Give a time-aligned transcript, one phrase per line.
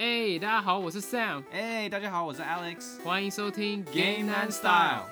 [0.00, 3.02] 哎、大家好，我是 Sam，哎、大家好，我是 Alex。
[3.02, 5.02] 欢迎收听 Game and Style。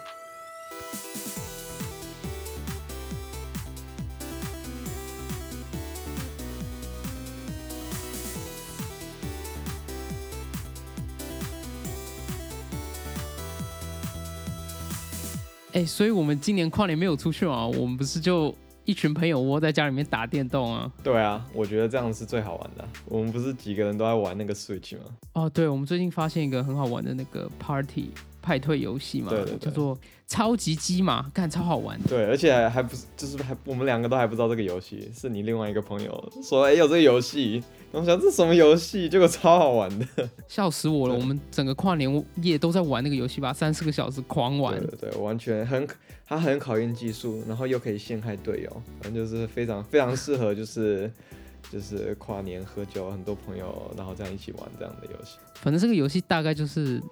[15.73, 17.67] 哎、所以我们今年跨年没有出去嘛？
[17.67, 18.57] 我们不是就
[18.87, 20.91] 一群朋友窝在家里面打电动啊？
[21.03, 22.85] 对啊，我觉得这样是最好玩的。
[23.07, 25.05] 我们不是几个人都在玩那个 Switch 吗？
[25.33, 28.11] 哦，对，我们最近发现一个很好玩的那个 Party
[28.47, 32.09] 派对游戏嘛，对对对叫做超级鸡嘛，看超好玩的。
[32.09, 40.07] 对，而且还还不是，就是还我们两个都还不知道这个游戏，是你另外一个朋友说，哎、有这个游戏，我想这什么游戏，结果超好玩的。
[40.47, 41.15] 笑死我了！
[41.17, 44.87] 我们整个跨年夜都在玩那个游戏吧，三四个小时狂玩对。
[44.87, 45.85] 对对，完全很，
[46.25, 51.11] 它很考验技术，然后又可以陷害队友，反正就是非常非常适合，就是
[51.73, 55.37] 就是跨年喝酒，很多朋友然后这样一起玩这样的游戏。
[55.55, 57.03] 反正这个游戏大概就是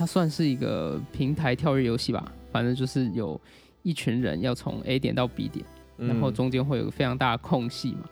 [0.00, 3.38] 它算是一个平台跳跃游戏吧，反正就是有
[3.82, 5.62] 一群人要从 A 点到 B 点，
[5.98, 8.08] 然后嗯中间会有个非常大的空隙嘛。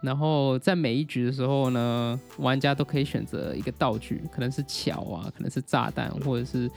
[0.00, 6.70] 然后在每一局的时候呢，玩家都可以选择一个道具，可能是桥啊，可能是炸弹，或者是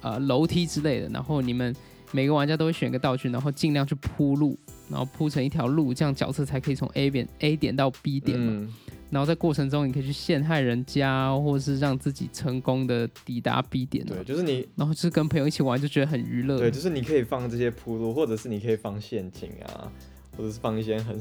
[0.00, 1.08] 呃楼梯之类的。
[1.10, 1.72] 然后你们
[2.10, 4.58] 每个玩家都会选一个道具，然后尽量去铺路，
[4.90, 8.52] 然后铺成一条路，这样角色才可以从 A 点 A 点到 B 点嘛。
[8.52, 8.74] 嗯
[9.10, 16.58] 然后在过程中，你可以去陷害人家，或者是让自己成功的抵达 B 点、对，就是你然后就是跟朋友一起玩，就觉得很娱乐。
[16.58, 19.90] 对，就是你可以放这些铺路，或者是你可以放陷阱啊，
[20.36, 21.16] 或者是放一些很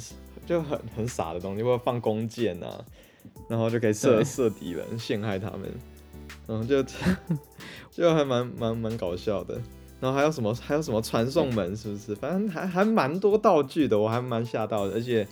[0.45, 2.83] 就很很傻的东西，或者放弓箭啊，
[3.47, 5.71] 然后就可以射射敌人，陷害他们，
[6.47, 6.83] 然后就
[7.91, 9.61] 就还蛮蛮蛮搞笑的。
[10.01, 12.13] 然后还有什么还有什么传送门，是不是？
[12.15, 14.93] 反正还还蛮多道具的，我还蛮吓到的。
[14.93, 15.25] 而且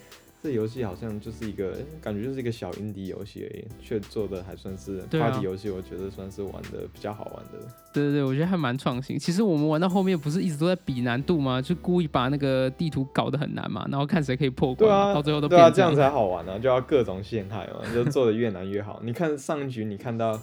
[0.44, 7.66] 这游戏好像就是一个感觉就是一个小 indie 游戏而已，却做的还算是 party 游戏，我觉得算是玩的比较好玩的。
[7.94, 9.18] 对对对，我觉得还蛮创新。
[9.18, 11.62] 其实我们玩到后面不是一直都在比难度吗？
[11.62, 19.00] 就故意把那个地图搞得很难嘛，然后看谁可以破关，对啊，到最后都对啊，这样才好玩呢、就要各种陷害嘛，就做的越难越好。
[19.02, 20.38] 你看上一局，你看到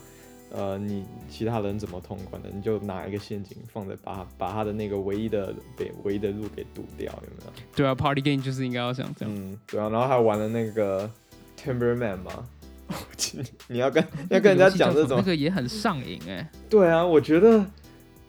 [0.53, 7.51] 呃，你其他人怎么通关的，你就拿一个陷阱放在把把他的那个唯一的给唯一的路给堵掉，有没有？
[7.75, 9.35] 对啊，Party Game 就是应该要想这样。
[9.35, 11.09] 嗯，对啊，然后还玩了那个
[11.57, 12.47] Timberman 嘛，
[13.67, 17.65] 你要跟要跟人家讲这种那个也很上瘾哎、对啊，我觉得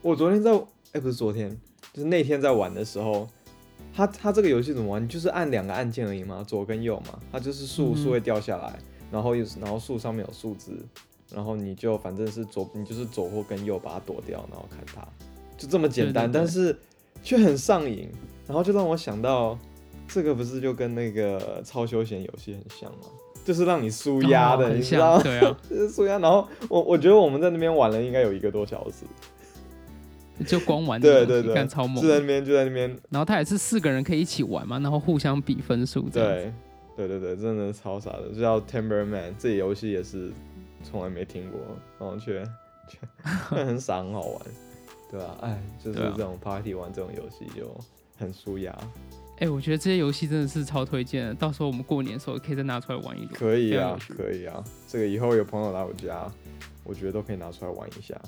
[0.01, 0.53] 我昨天在，
[0.93, 1.51] 哎、不是昨天，
[1.93, 3.29] 就是那天在玩的时候，
[3.93, 5.03] 他他这个游戏怎么玩？
[5.03, 8.79] 你就是按两个按键而已嘛，左跟右嘛，它就是树嗯树会掉下来，
[9.11, 10.71] 然后有然后树上面有树枝，
[11.35, 15.07] 然后你就反正是左，你就是左或跟右把它躲掉，然后看它，
[15.57, 16.79] 就这么简单，对对对但是
[17.23, 18.09] 却很上瘾，
[18.47, 19.59] 然后就让我想到，
[20.09, 23.09] 这个不是就跟那个超休闲游戏很像吗？
[23.45, 25.23] 就是让你舒压的，你知道吗？
[25.25, 26.19] 像，对啊， 就是舒压。
[26.21, 29.05] 然后我我觉得我们在那边玩了应该有一个多小时，
[30.47, 32.09] 就光玩对对对，干超猛就。
[32.09, 36.09] 在那边就在那边，然后他也是四个人可以一起玩嘛，然后互相比分数。
[36.09, 36.53] 对
[36.97, 40.31] 对对对，真的超傻的，就叫 Timberman，这游戏也是
[40.83, 41.61] 从来没听过，
[41.99, 42.45] 然后却
[42.89, 42.99] 却
[43.51, 44.41] 却很傻很好玩，
[45.11, 47.75] 对吧、哎，就是这种 party 玩这种游戏就
[48.19, 48.77] 很舒压，
[49.39, 53.33] 哎、我觉得这些游戏真的是超推荐的，到时候我们过年的时候可以再拿出来玩一轮。
[53.33, 56.31] 可以啊可以啊，这个以后有朋友来我家，
[56.85, 58.21] 我觉得都可以拿出来玩一下。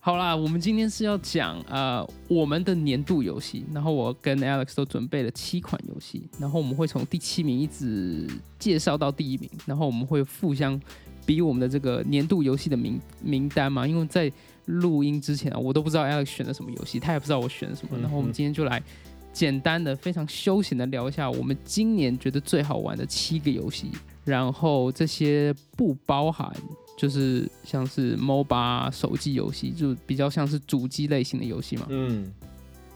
[0.00, 8.28] 好啦，我们今天是要讲呃我们的年度游戏，然后我跟 Alex 都准备了七款游戏，然后我们会从第七名一直
[8.58, 10.80] 介绍到第一名，然后我们会互相
[11.26, 14.32] 比我们的这个年度游戏的名名单嘛，因为在
[14.64, 18.82] 录音之前啊，我都不知道 Alex 选的什么游戏，他也不知道我选了什么，嗯然后我们今天就来
[19.32, 23.90] 简单的、非常休闲的聊一下我们今年觉得最好玩的七个游戏，
[24.24, 26.50] 然后这些不包含。
[26.98, 31.84] 就是像是 MOBA 手机游戏，就比较像是主机类型的游戏嘛。
[31.90, 32.32] 嗯，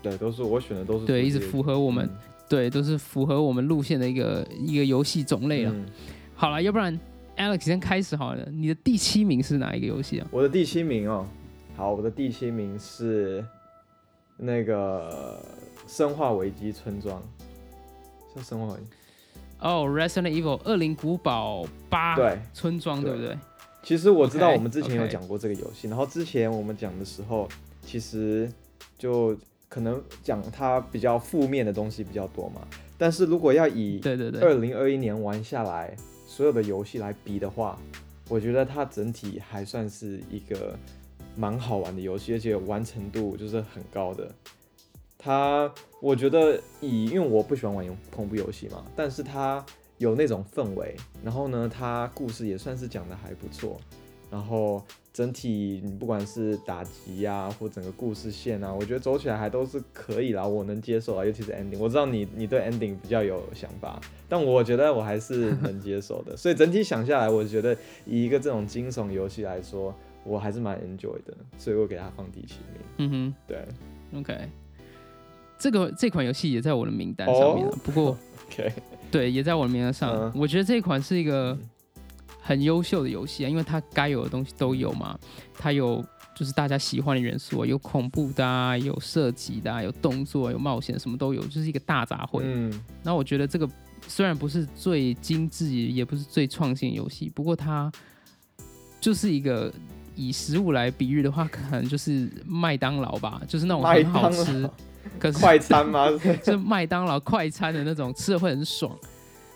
[0.01, 2.09] 对，都是我选的都是对，一直符合我们、
[2.49, 5.73] 对，都是符合我们路线的一个一个游戏种类了。
[5.75, 5.85] 嗯
[6.35, 6.99] 好了，要不然
[7.41, 10.28] Alex 先开始好了，你的第七名是哪一个游戏啊？
[10.31, 11.27] 我的第七名哦，
[11.75, 13.42] 好，我的第七名是
[14.37, 15.42] 那个
[15.91, 17.19] 《生化危机村庄》，
[18.37, 18.87] 叫《生化危机》。
[19.59, 23.39] 哦、r e s i d e n t Evil 恶灵古堡八对，村庄，对对不对？
[23.83, 27.48] 其实我知道我们之前有讲过这个游戏然后之前我们讲的时候，
[27.81, 28.53] 其实
[28.98, 29.34] 就
[29.66, 32.60] 可能讲它比较负面的东西比较多嘛。
[32.98, 35.97] 但是如果要以对对对，二零二一年玩下来
[36.30, 37.77] 所有的游戏来比的话，
[38.28, 40.78] 我觉得它整体还算是一个
[41.34, 44.32] 蛮好玩的游戏，而且完成度就是很高的。
[45.18, 49.62] 它我觉得以因为我不喜欢玩恐怖游戏嘛，但是它
[49.98, 50.94] 有那种氛围，
[51.24, 53.80] 然后呢，它故事也算是讲的还不错，
[54.30, 54.82] 然后
[55.12, 61.78] 整体你不管是打击啊，或整个故事线啊，我觉得走起来还都是可以啦，我能接受啊，尤其是 ending。
[61.78, 66.36] 我知道你你对 ending 比较有想法，但我觉得我还是能接受的。
[66.36, 69.92] 所以整体想下来，我觉得以一个这种惊悚游戏来说，
[70.24, 72.80] 我还是蛮 enjoy 的，所以我给它放第七名。
[72.98, 73.65] 嗯哼对
[74.16, 74.48] ，OK，
[75.59, 78.16] 这个这款游戏也在我的名单上面、啊，不过
[78.47, 78.72] ，OK，
[79.10, 80.15] 对，也在我的名单上。
[80.15, 81.59] 嗯我觉得这款是一个
[82.51, 85.17] 很优秀的游戏啊，因为它该有的东西都有嘛，
[85.57, 86.05] 它有
[86.35, 92.41] 就是大家喜欢的元素啊，有恐怖的啊，有射击的啊，有动作，有冒险，什么都有，就是一个大杂烩。
[92.43, 92.73] 嗯
[93.05, 93.71] 那我觉得这个
[94.09, 97.89] 虽然不是最精致，也不是最创新的游戏，不过它
[99.01, 99.73] 就是一个
[100.17, 104.69] 以食物来比喻的话，可能就是麦当劳吧，就是那种很好吃，
[105.21, 106.11] 可是快餐吗？
[106.43, 108.99] 就是麦当劳快餐的那种，吃的会很爽，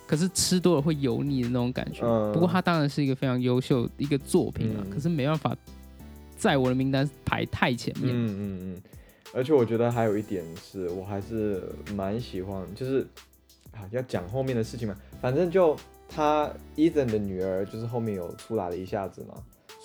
[0.07, 2.05] 可是吃多了会油腻的那种感觉。
[2.05, 5.55] 嗯不过它当然是一个非常优秀的一个作品啊，嗯可是没办法
[6.37, 8.13] 在我的名单排太前面。
[8.13, 8.81] 嗯嗯嗯，
[9.33, 11.63] 而且我觉得还有一点是我还是
[11.95, 13.05] 蛮喜欢，就是
[13.71, 15.75] 啊要讲后面的事情嘛，反正就
[16.07, 19.33] 他 Ethan 的女儿就是后面有出来了一下子嘛，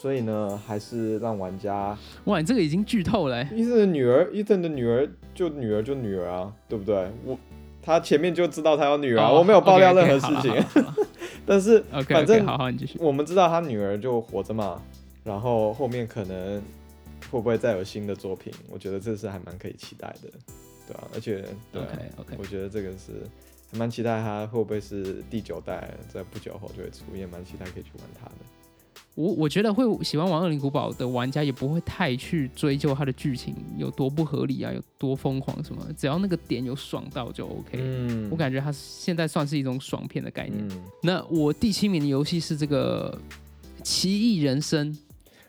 [0.00, 7.10] 所以呢还是让玩家哇，你这个已经剧透了欸、Ethan 的女儿，Ethan 的女儿就女儿就女儿啊，对不对？
[7.24, 7.38] 我
[7.82, 11.06] 他前面就知道他有女儿我没有爆料任何事情，好了好了好了
[11.46, 12.98] 但是 OK，反正好好，你继续。
[13.00, 14.80] 我们知道他女儿就活着嘛，
[15.24, 16.60] 然后后面可能
[17.30, 18.52] 会不会再有新的作品？
[18.70, 20.30] 我觉得这是还蛮可以期待的，
[20.86, 23.26] 对啊，而且对啊 OK OK，我觉得这个是
[23.72, 28.34] 还蛮期待他会不会是第九代，在不久后就会出，也蛮期待可以去玩他的。
[29.20, 37.78] 我我觉得会喜欢玩《恶灵古堡》的玩家也不会太去追究它的剧情有多不合理啊，有多疯狂什么，只要那个点有爽到就 OK。
[37.78, 40.66] 嗯我感觉它现在算是一种爽片的概念。
[40.70, 43.20] 嗯那我第七名的游戏是这个
[43.82, 44.92] 《奇异人生》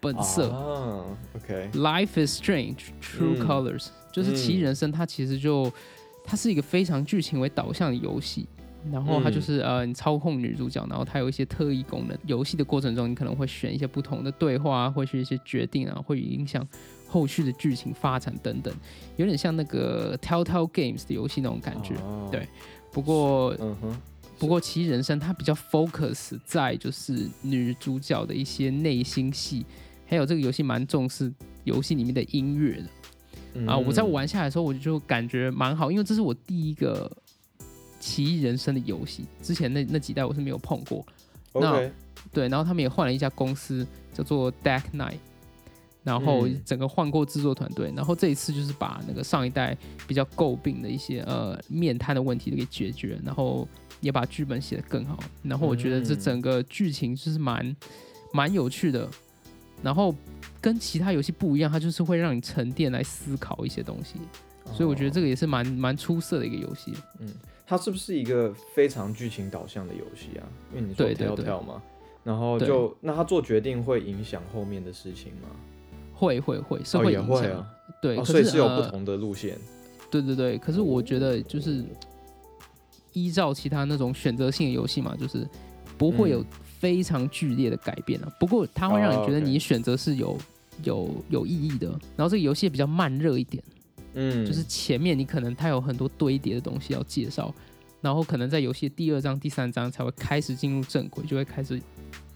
[0.01, 5.71] 本色、啊，OK，Life is Strange True 嗯 Colors，、就是《奇异人生》，它其实就
[6.25, 8.47] 它是一个非常剧情为导向的游戏。
[8.89, 12.17] 然后它嗯就是、呃，你操控女主角，然后它有一些特异功能。
[12.25, 16.65] 游戏的过程中，你可能会选一些不同的对话啊，或是一些决定啊，会影响
[17.07, 18.73] 后续的剧情发展等等，
[19.17, 21.95] 有点像那个 Telltale Games 的游戏那种感觉。
[21.95, 22.47] 哦对
[22.93, 24.01] 不过嗯哼，
[24.37, 29.65] 不过，其实人生它比较 focus 在就是女主角的一些内心戏，
[30.05, 31.31] 还有这个游戏蛮重视
[31.63, 32.89] 游戏里面的音乐的
[33.53, 33.77] 嗯啊。
[33.77, 37.09] 我在玩下来的时候，我就感觉蛮好，因为这是我第一个
[38.01, 41.05] 奇异人生的游戏，之前那那几代我是没有碰过。
[41.53, 41.89] 那
[42.33, 45.17] 对，然后他们也换了一家公司，叫做 Deck Night，
[46.03, 46.61] 然后嗯。
[46.65, 49.77] 整个换过制作团队，然后这一次就是把那个上一代
[50.07, 53.67] 比较诟病的一些呃面瘫的问题都给解决，然后
[53.99, 56.19] 也把剧本写得更好，然后我觉得这嗯。
[56.19, 57.75] 整个剧情就是蛮
[58.33, 59.09] 蛮有趣的，
[59.83, 60.15] 然后
[60.61, 64.15] 跟其他游戏不一样，它就是会让你沉淀来思考一些东西，
[64.73, 66.93] 所以我觉得这个个也是蛮蛮出色的一个游戏。
[67.71, 70.43] 它是不是一个非常剧情导向的游戏啊？
[70.73, 71.81] 因为你说对对对 Telltale 嘛，
[72.21, 75.47] 然后就那他做决定会影响后面的事情吗？
[76.13, 77.67] 会会会是哦也会影响，会啊，
[78.01, 79.57] 对，哦，所以是有不呃同的路线。
[80.09, 81.81] 对对对，可是我觉得就是
[83.13, 85.47] 依照其他那种选择性的游戏嘛，就是
[85.97, 86.45] 不会有嗯
[86.77, 88.29] 非常剧烈的改变啊。
[88.37, 90.37] 不过它会让你觉得你选择是有
[90.83, 91.87] 有有意义的。
[92.17, 93.63] 然后这个游戏也比较慢热一点，
[94.13, 97.53] 嗯，就是前面你可能它有很多堆叠的东西要介绍，
[98.01, 101.81] 然后可能在游戏第二章、第三章才会开始进入正轨，就会开始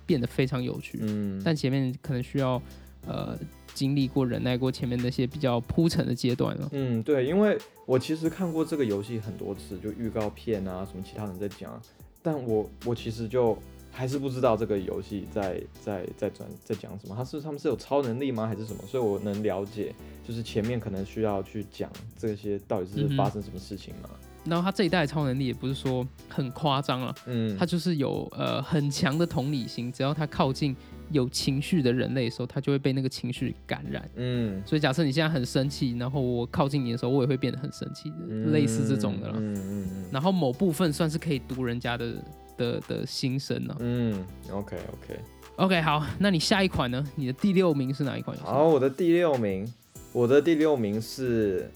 [0.06, 1.00] 变得非常有趣。
[1.02, 2.62] 嗯，但前面可能需要
[3.08, 3.38] 呃
[3.74, 6.70] 经历过、忍耐过前面那些比较铺陈的阶段了。
[6.72, 11.82] 嗯，对，因为我其实看过这个游戏很多次，就预告片啊，什么其他人在讲，
[12.22, 13.58] 但我我其实就
[13.96, 18.84] 还是不知道这个游戏在在在转在讲什么，他是他们是有超能力吗，还是什么？
[18.86, 19.96] 所以我能了解，
[20.28, 24.10] 就是前面可能需要去讲这些到底是发生什么事情嘛。
[24.44, 30.76] 然后他这一代的超能力也不是说很夸张了，嗯，他就是有呃很强的同理心，只要他靠近
[31.10, 34.08] 有情绪的人类的时候，他就会被那个情绪感染。
[34.16, 38.12] 嗯，所以假设你现在很生气，然后我靠近你的时候，我也会变得很生气，
[38.52, 39.36] 类似这种的啦。
[39.38, 42.14] 嗯嗯嗯然后某部分算是可以读人家的
[42.58, 43.78] 的的心声了。
[43.80, 45.20] 嗯，OK OK。
[45.58, 47.02] OK，好，那你下一款呢？
[47.16, 48.50] 你的第六名是哪一款游戏？
[48.50, 49.66] 好，我的第六名，
[50.12, 51.72] 我的第六名是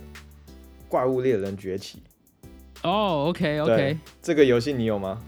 [0.89, 1.99] 《怪物猎人崛起》
[2.89, 5.21] 哦，OK OK，这个游戏，你有吗？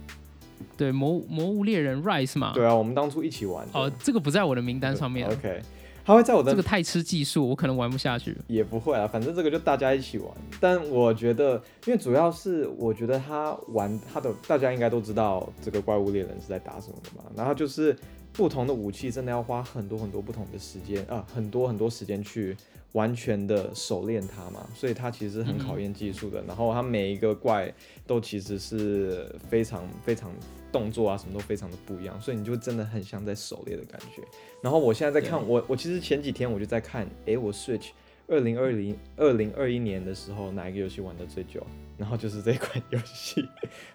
[0.75, 2.51] 对，魔魔物猎人 Rise 嘛。
[2.53, 3.65] 对啊，我们当初一起玩。
[3.71, 5.33] 哦，这个不在我的名单上面啊。
[5.33, 5.61] OK，
[6.03, 8.35] 它会在我的这个太吃技术，我可能玩不下去。
[8.47, 10.29] 也不会啊，反正这个就大家一起玩。
[10.59, 17.23] 但我觉得，因为主要是我觉得他玩他的，大家应该都知道这个怪物猎人是在打什么的嘛。
[17.35, 17.95] 然后就是
[18.33, 22.55] 不同的武器真的要花很多很多不同的时间啊，很多很多时间去
[22.93, 26.43] 完全的熟练它嘛，所以它其实很考验技术的。
[26.47, 27.73] 然后它每一个怪
[28.05, 30.31] 都其实是非常非常
[30.71, 34.21] 动作啊，什么都非常的不一样，所以你就真的很像在狩猎的感觉。
[34.61, 37.89] 然后我现在在看我我其实前几天我就在看，诶，我 Switch
[38.27, 41.65] 二零二零二零二一年的时候哪一个游戏玩的最久？
[41.97, 43.47] 然后就是这款游戏，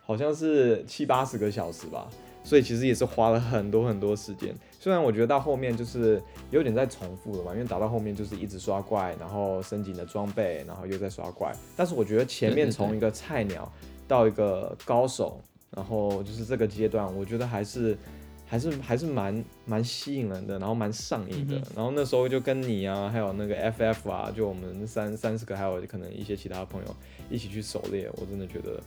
[0.04, 2.08] 好像是七八十个小时吧。
[2.44, 4.54] 所以其实也是花了很多很多时间，
[4.86, 11.52] 虽然我觉得到后面就是有点在重复了嘛，因为打到后面就是一直刷怪，然后升级你的装备，然后又在刷怪。
[11.76, 13.68] 但是我觉得前面从一个菜鸟
[14.06, 15.40] 到一个高手，
[15.72, 17.98] 然后就是这个阶段，我觉得还是
[18.46, 21.60] 还是还是蛮蛮吸引人的，然后蛮上瘾的。
[21.74, 26.96] 然后那时候就跟你啊，还有那个 FF 啊，就我们三三十个，还有可能一些其他朋友
[27.28, 28.80] 一起去狩猎，我真的觉得。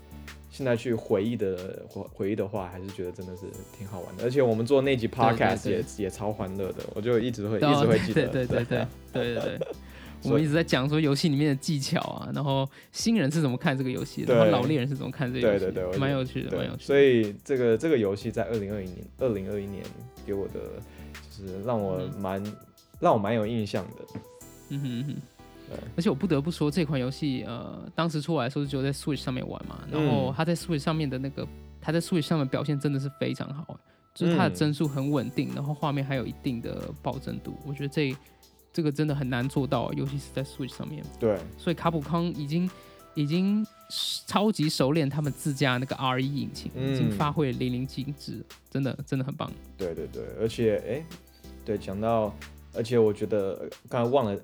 [0.51, 3.43] 现在去回忆的回回忆的话，还是觉得真的是
[3.77, 4.23] 挺好玩的。
[4.23, 8.27] 而且我们做那集 podcast 也也超欢乐的，我就一直会 一直会记得。
[8.27, 9.67] 对对对对对对对。
[10.23, 16.83] 我们一直在讲说游戏里面的技巧啊，然后新人是怎么看这个游戏，然后老猎人是怎么看这个游戏，对对对，蛮有趣的，蛮有趣。
[16.83, 19.81] 所以这个这个游戏在二零二一年，二零二一年
[20.25, 20.59] 给我的
[21.13, 22.43] 就是让我蛮
[22.99, 24.19] 让我蛮有印象的。
[24.71, 25.21] 嗯哼哼。
[25.95, 31.47] 而且我不得不说，这款游戏呃，当时出来的时候只有在 Switch 上面玩嘛，然后它在 Switch 上面的那个，
[31.81, 33.79] 它在 Switch 上面表现真的是非常好，
[34.13, 38.15] 就是它的帧数很稳定，然后画面还有一定的保真度，我觉得这
[38.71, 41.03] 这个真的很难做到，尤其是在 Switch 上面。
[41.19, 42.69] 对，所以卡普康已经
[43.13, 43.65] 已经
[44.25, 49.51] 超级熟练他们自家那个 R E 引擎，已经发挥淋漓尽致，真的真的很棒。
[49.77, 51.05] 对对对，而且哎，
[51.65, 52.33] 对，讲到，
[52.73, 54.39] 而且我觉得刚才忘了。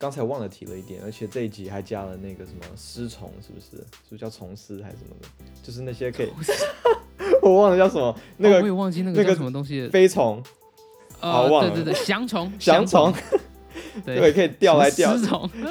[0.00, 3.78] 刚才忘了提了一点，而且这一集还加了那个什么丝虫，是不是？
[3.78, 5.28] 是不是叫虫丝还是什么的？
[5.60, 6.30] 就是那些可以，
[7.42, 10.40] 我忘了叫什么，那个我也忘记那个叫什么东西，飞虫，
[11.18, 13.12] 啊，对对对，翔虫， 翔虫，
[14.06, 15.16] 对，可以调来调，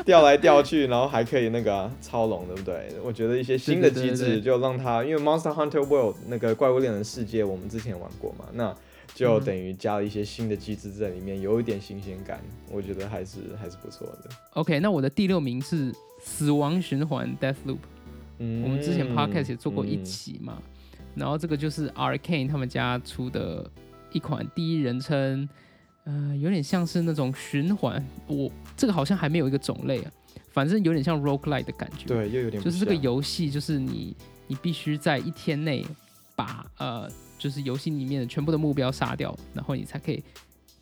[0.05, 2.89] 调来调去，然后还可以那个超龙，对不对？
[3.01, 8.75] 我觉得一些新的机制就让它，因为 Monster Hunter World 那个怪物猎人世界，我们之前玩过嘛，那。
[9.17, 14.29] 就等于加了一些新的机制在里面，有一点新鲜感，我觉得还是还是不错的。
[14.53, 17.79] OK，那我的第六名是《死亡循环》（Death Loop）。
[18.37, 20.61] 嗯，我们之前 Podcast 也做过一期嘛，
[21.15, 23.67] 然后这个就是 Arcane 他们家出的
[24.11, 25.49] 一款第一人称，
[26.03, 28.05] 呃，有点像是那种循环。
[28.27, 30.11] 我这个好像还没有一个种类啊，
[30.51, 32.05] 反正有点像 Roguelike 的感觉。
[32.05, 35.83] 对，又有点就是这个游戏，就是你你必须在一天内
[36.35, 37.09] 把呃。
[37.37, 40.23] 就是游戏里面的全部的目标杀掉，然后你才可以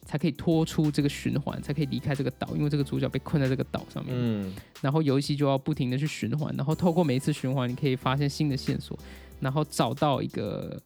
[0.05, 4.13] 才可以脱出这个循环，才可以离开这个岛，因为这个主角被困在这个岛上面。
[4.17, 8.97] 嗯，然后游戏就要不停的去循环，然后透过每一次循环，你可以发现新的线索，
[9.39, 10.81] 然后找到一个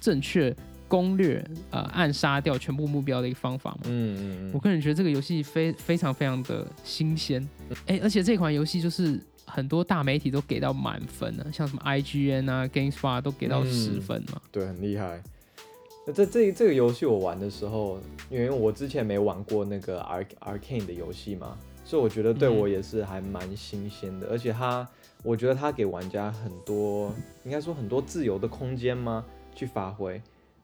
[0.00, 0.54] 正确
[0.88, 3.80] 攻略，呃，暗杀掉全部目标的一个方法嘛。
[3.86, 4.50] 嗯嗯嗯。
[4.54, 7.46] 我个人觉得这个游戏非非常非常的新鲜，
[7.86, 9.20] 哎，而且这款游戏就是。
[9.50, 14.40] 很多大媒体都给到满分了，像什么 IGN 啊、GameSpot 都给到十分嘛。
[14.50, 15.22] 对，很厉害。
[16.06, 24.28] 那这这这个游戏我玩的时候，因为我之前没玩过那个 Arc Arcane 的游戏嘛，所以我觉得对我也是还蛮新鲜的。
[24.28, 24.88] 而且它，
[25.22, 27.12] 我觉得它给玩家很多，
[27.44, 29.24] 应该说很多自由的空间吗？
[29.54, 30.20] 去发挥，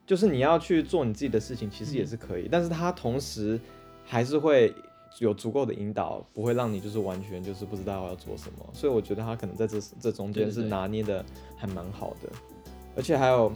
[0.07, 2.49] 就是你要去做你自己的事情，其实也是可以。
[2.51, 3.61] 但是它同时
[4.05, 4.75] 还是会。
[5.19, 11.25] 有足够的引导，不会让你就是完全就是不知道要做什么，所以我觉得他可能在这这中间是拿捏的
[11.57, 12.29] 还蛮好的，
[12.95, 13.53] 而且还有，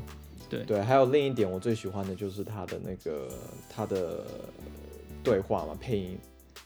[0.48, 0.64] 对。
[0.64, 3.28] 对，还有另一点我最喜欢的就是他的那个
[3.68, 4.24] 他的
[5.22, 6.18] 对话嘛，配音，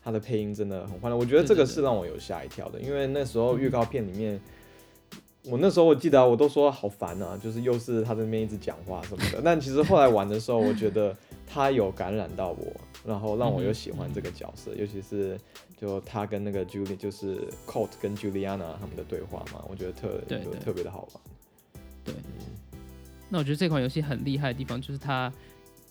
[0.02, 3.68] 他的配音真的很欢乐，我觉得这个是让我有吓一跳的，因为那时候预。
[3.74, 4.40] 告片里面，
[5.46, 12.72] 我那时候我记得我都说好烦啊，就是又是他在那边一直讲话什么的，但其实后来玩的时候，我觉得他有感染到我。
[13.06, 15.38] 然后让我又喜欢这个角色，尤其是
[15.78, 20.22] 就他跟那个 Julie，就是 Colt 跟 Juliana 他们的对话嘛，我觉得特
[20.64, 21.22] 特别的好玩。
[22.02, 22.14] 对，
[23.28, 25.30] 那我觉得这款游戏很厉害的地方就是它，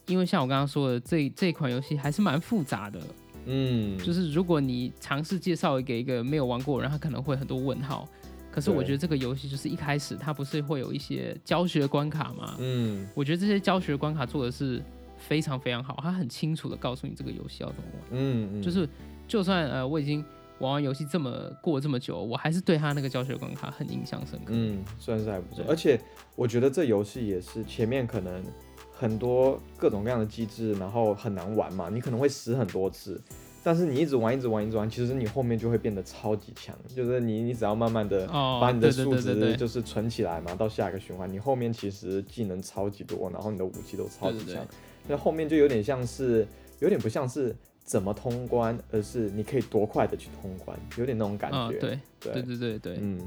[0.07, 2.99] 因为像我刚刚说的，这这款游戏还是蛮复杂的。
[3.45, 8.09] 嗯，就是如果你尝试介绍给一个没有玩过人，他可能会很多问号。
[8.53, 12.55] 可是我觉得这个游戏就是一开始它不是会有一些教学关卡吗？
[12.59, 14.81] 嗯，我觉得这些教学关卡做的是。
[15.15, 18.01] 非常非常好，它很清楚的告诉你这个游戏要怎么玩。
[18.11, 18.85] 嗯嗯，就是
[19.25, 20.21] 就算呃我已经
[20.59, 24.47] 玩完游戏这么过这么久，我还是对他那个教学关卡很印象深刻。
[24.49, 25.63] 嗯，算是还不错。
[25.69, 25.97] 而且
[26.35, 28.43] 我觉得这游戏也是前面可能
[28.91, 33.21] 很多各种各样的机制，然后很难玩嘛，你可能会死很多次。
[33.63, 36.75] 但是你一直玩，一直玩，一直玩，其实你后面就会变得超级强。
[36.93, 44.65] 就是你，你只要慢慢的把你的数值就是存起来嘛，到下一个循环，你后面其实技能超级多，然后你的武器都超级强。
[45.07, 46.45] 那后面就有点像是，
[46.79, 51.57] 有点不像是怎么通关，而是你可以多快的去通关，有点那种感觉。
[51.57, 51.99] 啊，对对。
[52.19, 53.19] 对对对对，嗯，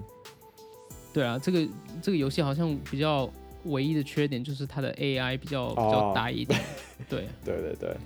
[1.12, 1.66] 对啊，这个
[2.00, 3.30] 这个游戏好像比较
[3.64, 6.12] 唯一的缺点就是它的 AI 比较比较哦。
[6.14, 6.58] 呆一点，
[7.08, 7.26] 对。
[7.44, 7.96] 对对对，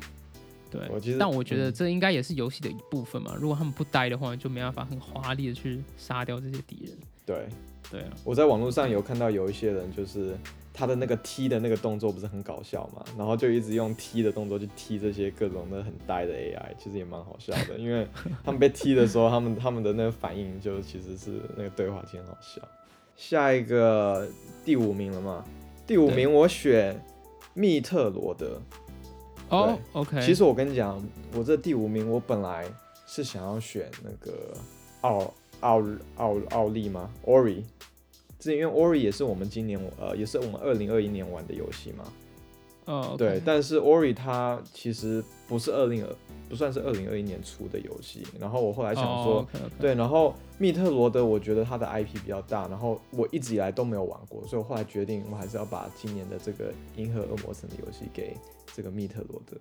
[0.70, 0.80] 对。
[0.90, 3.34] 我其实但我觉得嗯这应该也是游戏的一部分嘛。
[3.38, 6.96] 如果他们不呆的话，就没办法很华丽的去杀掉这些敌人。
[7.26, 7.48] 对，
[7.90, 10.36] 对啊，我在网络上有看到有一些人就是。
[10.72, 18.06] 他的那个踢的那个动作不是很搞笑嘛，然后就一直用踢的动作去踢这些各种的很呆的 AI，其实也蛮好笑的，因为
[18.42, 22.62] 他们被踢的时候，他们他们的那个反应就其实是那个对话其实很好笑。
[23.14, 24.26] 下一个
[24.64, 25.44] 第五名了嘛？
[25.86, 26.98] 第五名我选
[27.52, 28.58] 密特罗德。
[29.50, 30.21] 哦，OK。
[30.25, 31.00] 其实我跟你讲，
[31.35, 32.64] 我这第五名我本来
[33.07, 34.54] 是想要选那个
[35.02, 35.83] 奥奥
[36.16, 37.62] 奥奥利吗？Ori。
[38.38, 42.04] 这因为 Ori 也是我们今年呃，也是我们二零二一年玩的游戏嘛。
[42.90, 46.12] 哦，对，但是 Ori 它其实不是二零二，
[46.49, 48.26] 不算是二零二一年出的游戏。
[48.40, 49.47] 然后我后来想说，
[49.78, 58.37] 对，然后密特罗德，我觉得它的 IP 比较大，然后我一直以来都没有玩过，所以我后来决定，我还是要把今年的这个《银河恶魔城》的游戏给
[58.75, 59.56] 这个密特罗德。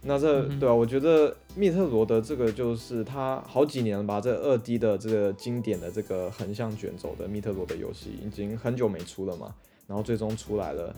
[0.00, 9.52] 那这嗯对啊，我觉得密特罗德这个就是它好几年了吧，这二 D 的这个经典的这个横向卷轴的密特罗德游戏已经很久没出了嘛，
[9.88, 10.94] 然后最终出来了，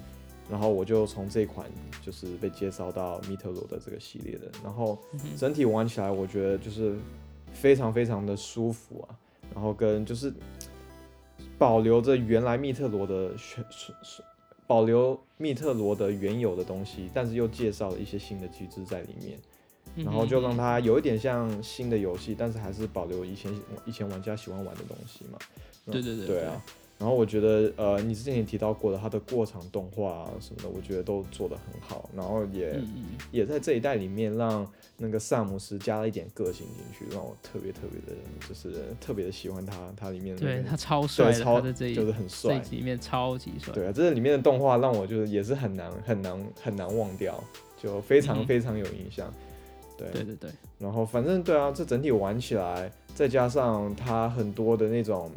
[0.50, 1.70] 然后我就从这款
[2.02, 4.98] 就是被介绍到密特罗的这个系列的，然后
[5.36, 6.96] 整体玩起来我觉得就是
[7.52, 9.14] 非常非常的舒服啊，
[9.54, 10.32] 然后跟就是
[11.56, 13.64] 保留着原来密特罗的选
[14.66, 19.38] 保留密特罗的原有的东西，但是又介绍了一些新的机制在里面，
[19.96, 23.52] 嗯然后就让它有一点像新的游戏，但是还是保留以前
[23.84, 25.38] 以前玩家喜欢玩的东西嘛。
[25.86, 26.62] 对对对对啊。
[27.00, 32.78] 然后我觉得，呃，你之前也提到过的，它的过场动画啊什么的，我觉得都做得很好，然后也、
[33.32, 43.72] 也在这一代里面让那个萨姆斯加了一点个性进去，让我特别特别的，就是特别的喜欢他，他里面那个对他超帅超的这一就是很帅，集里面超级帅。
[43.72, 47.42] 对啊，这里面的动画让我就是也是很难很难很难忘掉，
[47.82, 49.32] 就非常嗯非常有印象。
[49.96, 55.30] 对，对对对，然后反正对啊，这整体玩起来，再加上它很多的那种，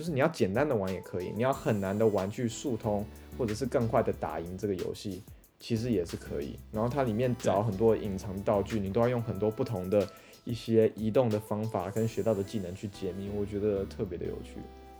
[0.00, 3.04] 就是你要简单的玩也可以，你要很难的玩去速通，
[3.36, 5.22] 或者是更快的打赢这个游戏，
[5.58, 6.58] 其实也是可以。
[6.72, 10.08] 然后它里面找很多隐藏道具，你都要用很多不同的
[10.46, 14.52] 一些移动的方法跟学到的技能去解密，我觉得特别的有趣。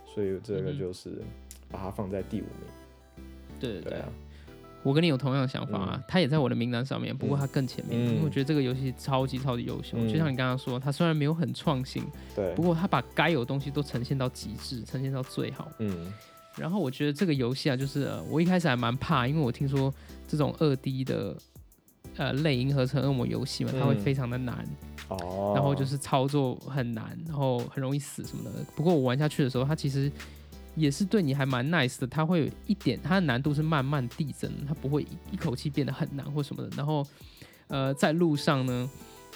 [0.05, 1.23] 所以这个就是
[1.67, 3.25] 把它放在第五名。
[3.59, 4.09] 对对对对啊，
[4.83, 6.03] 我跟你有同样的想法啊，嗯。
[6.07, 8.05] 他也在我的名单上面，不过他更前面，嗯。
[8.09, 9.97] 因为我觉得这个游戏超级超级优秀。
[9.97, 12.03] 嗯就像你刚刚说，他虽然没有很创新，
[12.35, 12.53] 对。
[12.55, 15.71] 不，过他把该有的东西都呈现到极致，呈现到最好。
[15.79, 16.11] 嗯。
[16.57, 19.93] 然后我觉得这个游戏啊，就是、呃我一开始还蛮怕，因为我听说
[20.27, 21.35] 这种二 D 的
[22.17, 23.99] 呃类银河城恶魔游戏嘛，它会嗯。
[24.01, 24.67] 非常的难，
[25.07, 28.51] 哦，然后就是操作很难，然后很容易死什么的。
[28.75, 30.11] 不过我玩下去的时候，它其实
[30.75, 36.69] 也是对你还蛮 nice 的，它会有一点它的难度是慢慢递增，它不会一一口气变得很难或什么的。
[36.77, 37.05] 然后
[37.67, 38.89] 呃，在路上呢，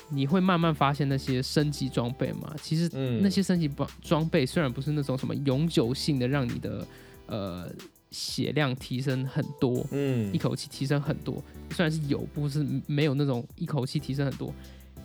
[0.10, 6.88] 你会慢慢发现那些升级装备嘛，其实嗯那些升级装装备虽然不是那种什么永久性的，让你的
[7.28, 7.69] 呃
[8.12, 14.54] 血量提升很多，嗯一口气提升很多，虽然是有，不是没有那种一口气提升很多，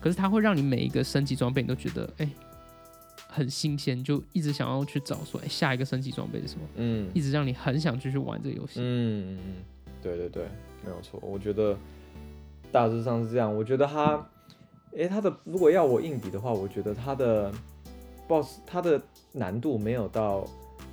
[0.01, 2.29] 可是它会让你每一个升级装备你都觉得哎、
[3.31, 8.81] 很新鲜，就一直想要去找说哎、下一个升级装备是什么，嗯一直让你很想继续玩这个游戏。
[8.81, 9.55] 嗯，嗯嗯，
[10.03, 10.45] 对对对，
[10.85, 11.21] 没有错。
[11.23, 11.77] 我觉得
[12.73, 13.55] 大致上是这样。
[13.55, 14.29] 我觉得他，
[14.97, 17.53] 诶，他的如果要我硬比的话，我觉得他的
[18.29, 19.01] BOSS 他的
[19.33, 20.47] 难度没有到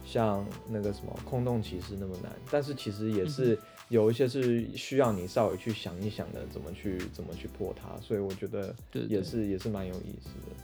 [0.06, 3.58] 像那个什么空洞骑士那么难，但是其实也是
[3.89, 8.00] 有一些是需要你稍微去想一想的，怎么去怎么去破它。
[8.02, 10.56] 所以我觉得对对也是也是蛮有意思的。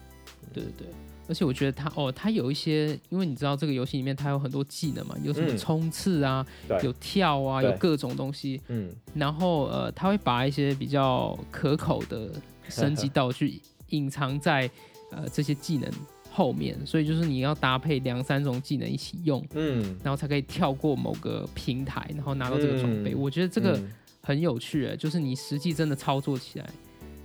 [0.53, 0.87] 对对对，
[1.27, 5.57] 而且我觉得它哦，它有一些，因为你知道这个游戏里面它有很多技能嘛，有什么嗯。
[5.57, 8.61] 冲刺啊，对，有跳啊，有各种东西。
[8.67, 8.93] 嗯。
[9.15, 12.31] 然后呃，它会把一些比较可口的
[12.69, 14.69] 升级道具 隐藏在
[15.11, 15.89] 呃这些技能
[16.31, 23.13] 后面，所以就是你要搭配两三种技能一起用，嗯，然后才可以跳过某个平台，然后拿到这个装备。
[23.13, 23.19] 嗯。
[23.19, 23.91] 我觉得这个嗯。
[24.25, 26.69] 很有趣欸，就是你实际真的操作起来，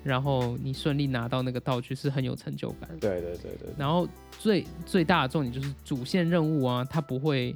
[0.09, 2.88] 然后你顺利拿到那个道具是很有成就感。
[2.99, 4.09] 对对对对，然后
[4.40, 7.55] 最最大的重点就是主线任务啊，它不会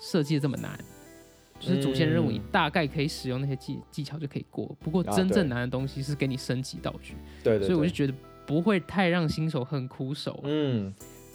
[0.00, 0.78] 设计的这么难，
[1.60, 4.74] 就是主线任务你嗯大概可以使用那些技技巧就可以过。
[4.80, 8.14] 不过啊真正难的东西是给你升级道具，对对，对所以我就觉得
[8.46, 10.40] 不会太让新手很苦手。
[10.44, 10.92] 嗯，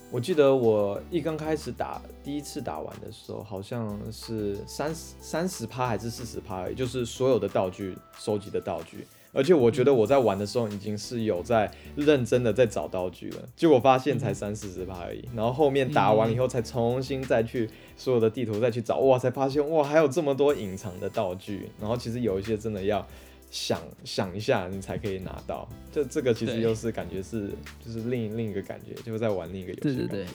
[0.10, 9.06] 我记得我一刚开始打第一次打完的时候，好像是三十三十趴还是四十趴，也就是所有的道具收集的道具。
[9.34, 15.24] 而且我觉得我在玩的时候已经是有在认真的在找道具了，结果发现才三四十趴而已。
[15.36, 21.70] 然后后面打完以后才重新再去所有的地图再去找，哇，才发现哇还有这么多隐藏的道具。
[21.80, 23.06] 然后其实有一些真的要
[23.50, 25.68] 想想一下你才可以拿到。
[25.92, 27.50] 这这个其实又是感觉是
[27.86, 29.82] 就是另另一个感觉，就是在玩另一个游戏。
[29.82, 30.26] 对对对。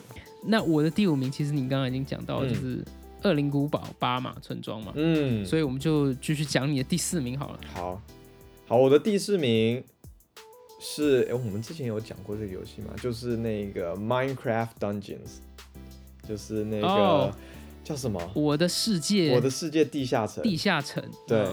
[0.43, 2.83] 那我的第五名其实你刚刚已经讲到，就是
[3.23, 4.91] 恶灵古堡巴马村庄嘛。
[4.95, 5.45] 嗯。
[5.45, 7.59] 所以我们就继续讲你的第四名好了。
[7.73, 8.01] 好。
[8.69, 9.81] 好，我的第四名
[10.77, 12.93] 是，哎，我们之前有讲过这个游戏吗？
[13.01, 15.37] 就是那个 Minecraft Dungeons，
[16.27, 17.33] 就是那个
[17.81, 18.21] 叫什么？
[18.35, 21.01] 我的世界，我的世界地下城，地下城。
[21.25, 21.47] 对，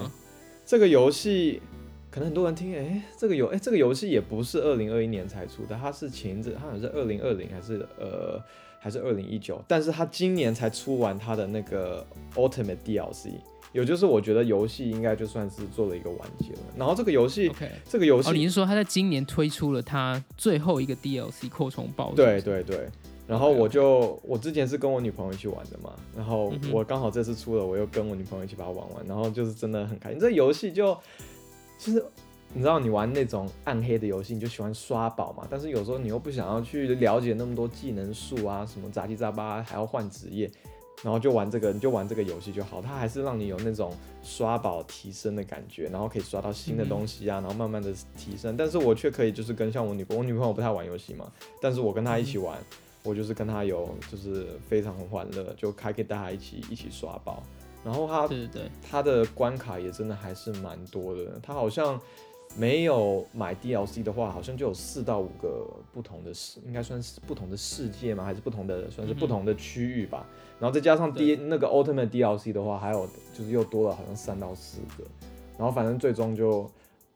[0.66, 1.62] 这个游戏
[2.11, 8.42] 可能很多人听，哎，这个游，哎，这个游戏也不是二零二一年才出的，它是前子，它好像是二零二零还是呃
[8.81, 13.35] 还是二零一九，但是它今年才出完它的那个 Ultimate DLC。
[13.74, 16.60] 有就是我觉得游戏应该就算是做了一个完结了。
[16.76, 17.52] 然后这个游戏，
[17.87, 22.12] 这个游戏，哦，你是说他在今年推出了他最后一个 DLC 扩充包？
[22.14, 22.88] 对对对。
[23.26, 30.20] 然后我就我之前是跟我女朋友一起玩的嘛，然后我刚好这次出了，我又跟我女朋友一起把它玩完，然后就是真的很开心。
[30.20, 30.96] 这游戏就
[31.76, 32.04] 其实
[32.52, 40.48] 你知道，你玩那种暗黑的游戏，你就喜欢刷宝嘛，但是有时候你又不想要去了解那么多技能树啊，什么杂七杂八，还要换职业。
[41.05, 42.81] 然后就玩这个，你就玩这个游戏就好。
[42.81, 48.57] 它还是让你有那种刷宝提升的感觉，然后可以刷到新的东西啊，然后慢慢的提升。
[48.57, 52.59] 但是我却可以就是跟像我女朋友，我女朋友不太玩游戏嘛，但是我跟她一起玩，
[53.03, 57.43] 我就是跟她有就是非常欢乐，就还可以带她一起一起刷宝。
[57.85, 61.38] 然后她对对对，她的关卡也真的还是蛮多的。
[61.43, 62.01] 她好像
[62.57, 68.25] 没有买 DLC 的话，好像就有四到五个不同的世，应该算是不同的世界吗？
[68.25, 70.27] 还是不同的算是不同的区域吧？
[70.61, 75.05] 然后再加上 D 那个 Ultimate DLC 的话，还有就是又多了好像三到四个，
[75.59, 76.71] 然后反正最终就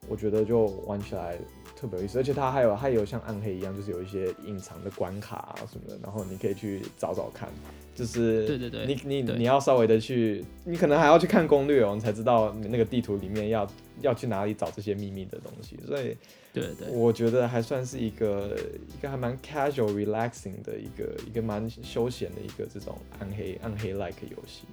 [0.07, 1.37] 我觉得就玩起来
[1.75, 7.47] 特别有意思，而且它还有还有像暗黑一样，就是有一些隐藏的关卡啊什么的，然后你可以去找找看。
[7.95, 13.67] 就是对对对，你你你要稍微的去，你可能还要去看攻略哦，你才知道那个地图里面要
[14.01, 15.77] 要去哪里找这些秘密的东西。
[15.85, 16.15] 所以，
[16.53, 18.57] 对对，我觉得还算是一个
[18.97, 24.63] 一个还蛮 casual relaxing 的一个一个蛮休闲的一个这种暗黑暗黑 like 游戏。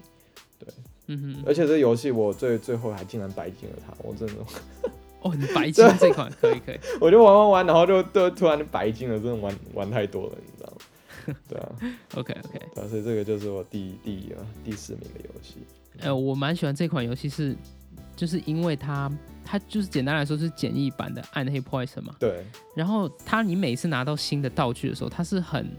[0.58, 0.68] 对，
[1.08, 4.34] 嗯哼，而且这游戏我最最后还竟然白金了它，我真的，
[5.20, 10.78] 哦，你白金这款 可以可以，我就玩玩玩，然后就就突然白金了，真的玩玩太多了，你知道吗？
[11.48, 11.76] 对啊
[12.14, 15.56] ，OK OK，对，所以这个就是我第第啊第四名的游戏。
[15.98, 17.56] 呃，我蛮喜欢这款游戏，是
[18.16, 19.12] 就是因为它
[19.44, 22.14] 它就是简单来说是简易版的暗黑破坏神嘛。
[22.18, 22.42] 对。
[22.74, 25.70] 然后它你每次拿到新的道具的时候，它是很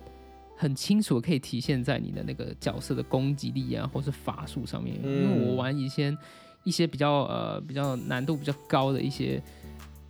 [0.55, 4.95] 很清楚可以体现在你的那个角色的攻击力啊，或是法术上面。
[5.03, 6.17] 因为我玩以前
[6.63, 9.41] 一些比较呃比较难度比较高的一些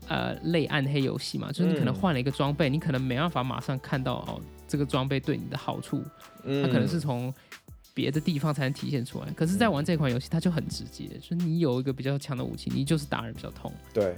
[0.08, 4.42] 呃类暗黑游戏嘛，就是你可能换了一个装备，你可能没办法马上看到哦。
[4.70, 6.04] 这个装备对你的好处，
[6.44, 7.34] 嗯它可能是从
[7.98, 9.26] 别的地方才能体现出来。
[9.36, 13.74] 可是，在玩这款游戏，它就很直接，就是你有一个比较强的武器，你就是打人比较痛。
[13.92, 14.16] 对，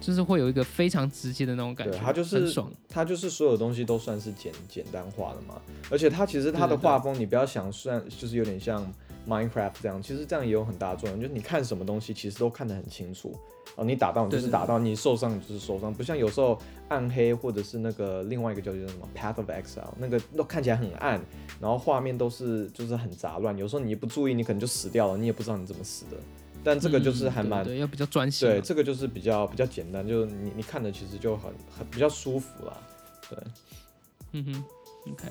[0.00, 1.98] 就是会有一个非常直接的那种感觉。
[1.98, 5.60] 它就是爽，它就是所有东西都算是简简单化的嘛。
[5.90, 8.90] 而且它其实它的画风，你不要想算，就是有点像
[9.28, 13.34] Minecraft 这样，其实这样也有很大的作用，就是你看什么东西，其实都看得很清楚。
[13.76, 21.20] 哦，你打到你就是打到，你受伤你就是受伤，不像有时候暗黑或者是那个另外一个叫做什么 Path of Exile，那个都看起来很暗，
[21.60, 26.16] 然后画面都是就是很杂乱，有时候你一不注意，你可能就死掉了，你也不知道你怎么死的。
[26.64, 28.48] 但这个就是还蛮对，要比较专心。
[28.48, 32.76] 对，这个就是比较比较简单，就是你你看的其实就很很比较舒服啦。
[33.30, 33.38] 对，
[34.32, 34.64] 嗯哼
[35.12, 35.28] ，OK，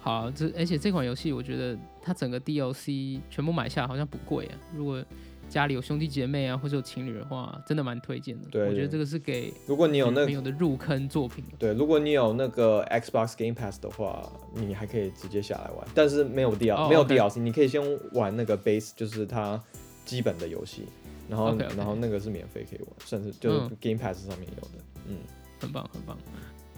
[0.00, 5.04] 好，这而且这款游戏我觉得它整个 DLC 全部买下好像不贵啊，如果。
[5.48, 8.48] 家里有兄弟姐妹啊，或者有情侣的话，真的蛮推荐的。
[8.50, 11.44] 对，我觉得这个是给如果你有那朋友的入坑作品。
[11.58, 15.84] 对，如果你有那个 Xbox Game Pass 的话，你还可以直接下来玩。
[15.92, 17.82] 但是没有 D L 没有 DLC，你可以先
[18.12, 19.60] 玩那个 Base，就是它
[20.04, 20.84] 基本的游戏，
[21.28, 24.84] 然后然后那个是免费可以玩，甚至就是 Game Pass 上面有的。
[25.08, 25.16] 嗯，
[25.58, 26.16] 很棒很棒。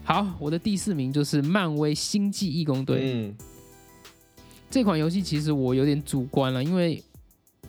[0.04, 3.12] 好，我的第四名就是漫威星际义工队。
[3.14, 3.34] 嗯，
[4.70, 7.02] 这款游戏其实我有点主观了，因为。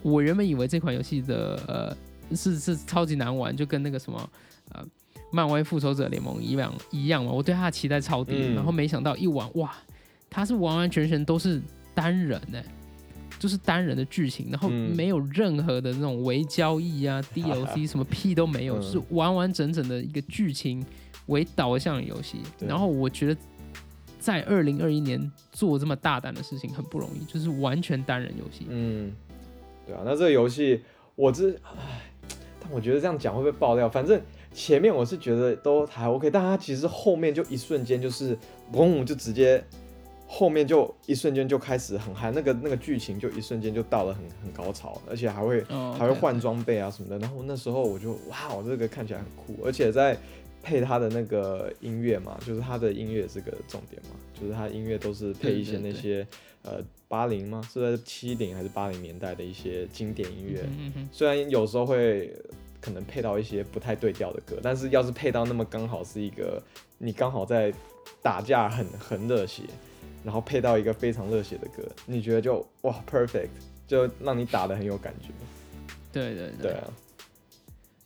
[0.02, 4.30] 我原本以为这款游戏的呃是是超级难玩，就跟那个什么
[4.74, 4.86] 呃
[5.32, 9.74] 漫威复仇者联盟一样一样嘛，我对它的期待超低，然后没想到一玩哇，
[10.30, 11.62] 它是完完全全都是
[11.94, 12.62] 单人呢，
[13.40, 20.86] 就是单人的剧情，然后没有任何的那种微交易啊 DLC 什么屁都没有，是完完整整的一个剧情
[21.28, 23.40] 为导向的游戏，然后我觉得
[24.20, 28.66] 在二零二一年做这么大胆的事情很不容易，就是完全单人游戏。
[28.70, 29.14] 嗯，
[29.86, 30.82] 对啊，那这个游戏
[31.16, 32.12] 我这，唉，
[32.60, 33.90] 但我觉得这样讲会不会爆料？
[33.90, 34.22] 反正
[34.54, 38.38] 前面我是觉得都还 OK，但它其实后面就一瞬间就是
[38.72, 39.64] 嘣，就直接
[40.28, 47.20] 后面就一瞬间就开始很嗨，那个那个剧情就一瞬间就到了很很高潮，而且还会哦还会换装备啊什么的。
[47.20, 50.18] 然后那时候我就哇，我这个看起来很酷，而且在
[50.64, 56.26] 配他的那个音乐嘛，就是他的音乐是个重点嘛，就是他音乐都是配一些那些
[56.64, 57.62] 呃八零吗？
[57.72, 60.62] 是在七零还是八零年代的一些经典音乐。
[60.62, 62.34] 嗯嗯哼虽然有时候会
[62.80, 66.64] 可能配到一些不太对调的歌，但是要是配到那么刚好是一个
[66.98, 67.72] 你刚好在
[68.22, 69.64] 打架很很热血，
[70.24, 73.50] 然后配到一个非常热血的歌，你觉得就哇 perfect，
[73.86, 75.28] 就让你打的很有感觉。
[76.12, 76.94] 对对对啊，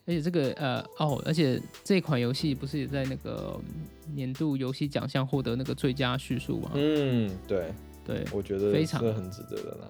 [0.08, 6.72] 而且这个呃哦，而且这款游戏不是也在那个嗯年度游戏奖项获得那个最佳叙述吗？
[6.76, 7.74] 嗯，对，
[8.06, 9.88] 对，我觉得非常很值得的啦。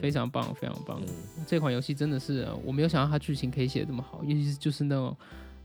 [0.00, 1.00] 非常棒，非常棒。
[1.06, 5.16] 嗯这款游戏真的是、呃我没有想到它剧情可以写的这么好，尤其是就是那种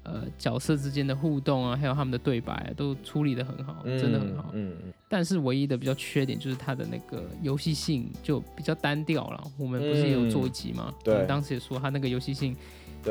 [0.08, 4.50] 呃角色之间的互动啊，还有他们的对白、啊、都处理的很好，真的很好。
[4.54, 9.42] 嗯嗯但是唯一的比较缺点就是它的那个游戏性就比较单调了。
[9.58, 10.88] 我们不是也有做一集吗？
[10.90, 12.54] 嗯对当时也说它那个游戏性，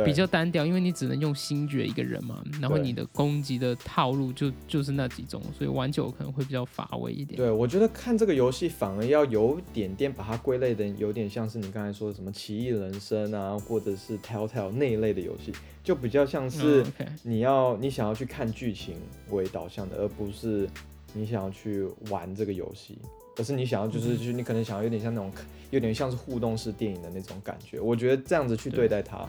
[0.04, 7.38] 比较单调，因为你只能用星爵一个人嘛，然后你的攻击的套路就就是那几种，所以玩久了可能会比较乏味一点。
[7.38, 15.50] 对，我觉得看这个游戏反而要有点点把它归类的，有点像是你刚才说的什么奇异人生啊，或者是 Telltale 那一类的游戏，
[15.86, 16.84] 就比较像是
[17.22, 18.96] 你要你想要去看剧情
[19.30, 20.68] 为导向的，而不是
[21.12, 22.98] 你想要去玩这个游戏，
[23.36, 25.30] 而是你想要就是就是你可能想要有点像那种
[25.70, 27.78] 有点像是互动式电影的那种感觉。
[27.78, 29.28] 我觉得这样子去对待它。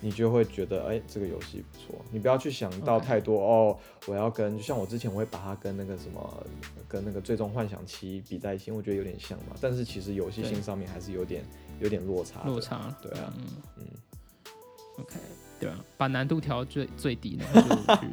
[0.00, 2.04] 你就会觉得，哎、这个游戏不错。
[2.12, 6.46] 你不要去想到太多哦，我要跟，就像我之前我会把它跟那个什么，
[6.86, 9.56] 跟那个最终幻想七比在一起，我觉得有点像嘛。
[9.60, 11.44] 但是其实游戏性上面还是有点
[11.80, 12.44] 有点落差。
[12.44, 12.96] 落差。
[13.02, 13.44] 对啊，嗯
[13.78, 13.84] 嗯
[15.00, 15.16] ，OK，
[15.60, 18.06] 对啊，把难度调最最低，然 后就去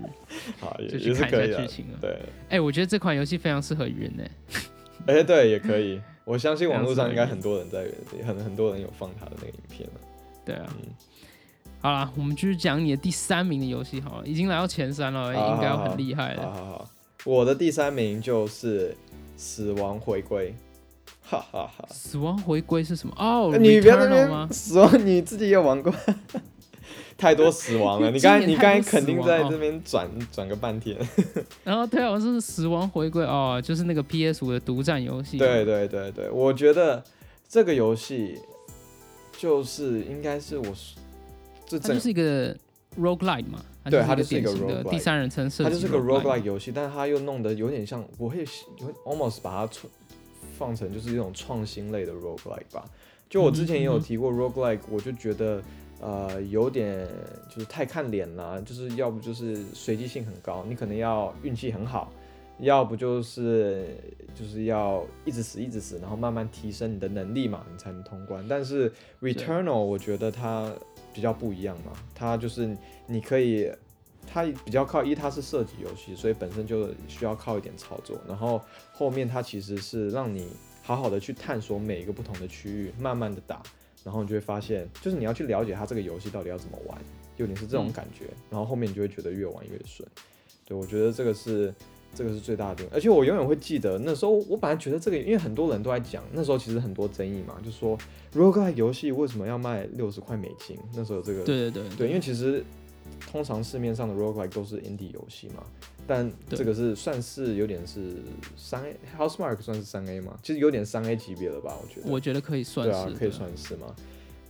[0.60, 1.68] 好，也就是看一下剧。
[1.68, 1.98] 情了。
[2.02, 4.24] 对，哎、我觉得这款游戏非常适合云呢。
[5.08, 6.02] 哎、对，也可以。
[6.24, 7.86] 我相信网络上应该很多人在，
[8.26, 9.94] 很很多人有放他的那个影片了。
[10.44, 10.90] 对啊，嗯，
[11.82, 16.42] 好啦，我们继续讲你的第三名的游戏好了，已经来到前三了，好应该要很厉害了。
[16.42, 16.90] 好好好，
[17.26, 18.90] 我的第三名就是
[19.38, 20.50] 《死亡回归》，
[21.22, 21.86] 哈哈哈。
[21.92, 23.14] 死亡回归是什么？
[23.20, 24.54] 哦、你不要在 Returnal 那吗边？
[24.54, 25.94] 死亡，你自己也有玩过，
[27.18, 28.10] 太多死亡了。
[28.12, 30.98] 你刚才你刚才肯定在这边转转个半天。
[31.64, 35.38] 然后对啊，我是死亡回归哦，就是那个 PS 五的独占游戏。
[35.38, 37.04] 对对对对，我觉得
[37.48, 38.40] 这个游戏
[39.38, 40.66] 就是应该是我
[41.66, 42.56] 这它就是一个
[43.00, 49.92] roguelike 嘛，对它它就是一个 roguelike 第三人称射击，它就是个 roguelike 游戏，但是它又弄得有点像，我会有 almost 把它创
[50.58, 52.86] 放成就是一种创新类的 roguelike 吧。
[53.28, 55.62] 就我之前也有提过 roguelike，我就觉得
[56.00, 57.08] 呃有点
[57.50, 62.12] 就是太看脸了，就是要不就是随机性很高，你可能要运气很好，
[62.60, 63.98] 要不就是
[64.34, 68.46] 就是要一直死一直死，然后慢慢提升你的能力嘛，你才能通关。
[68.48, 70.72] 但是 Returnal 我觉得它
[71.14, 72.78] 比较不一样嘛，它就是
[73.08, 73.72] 你可以。
[74.28, 78.20] 它比较靠一，它是射击游戏，所以本身就需要靠一点操作。
[78.28, 78.60] 然后
[78.92, 80.48] 后面它其实是让你
[80.82, 83.62] 好好的去探索每一个不同的区域，慢慢的打，
[84.06, 86.96] 然后你就会发现，就是你要去了解它这个游戏到底要怎么玩，
[87.38, 88.26] 有点是这种感觉。
[88.52, 90.08] 然后后面你就会觉得越玩越顺。
[90.64, 91.74] 对，我觉得这个是
[92.14, 92.90] 这个是最大的点。
[92.94, 97.98] 而且我永远会记得那时候，我本来觉得这个，因为很多人都在讲，那时候其实很多争议嘛，就说
[98.36, 100.78] roguelike 游戏为什么要卖六十块美金？
[100.94, 102.64] 那时候这个对对对对，因为其实
[103.20, 105.64] 通常市面上的 roguelike 都是 indie 游戏嘛，
[106.08, 108.16] 但这个是算是有点是
[108.56, 111.76] 三 A Housemark 算是三 A 嘛，其实有点三 A 级别了吧？
[111.82, 113.94] 我觉得，我觉得可以算是，对啊，可以算是嘛。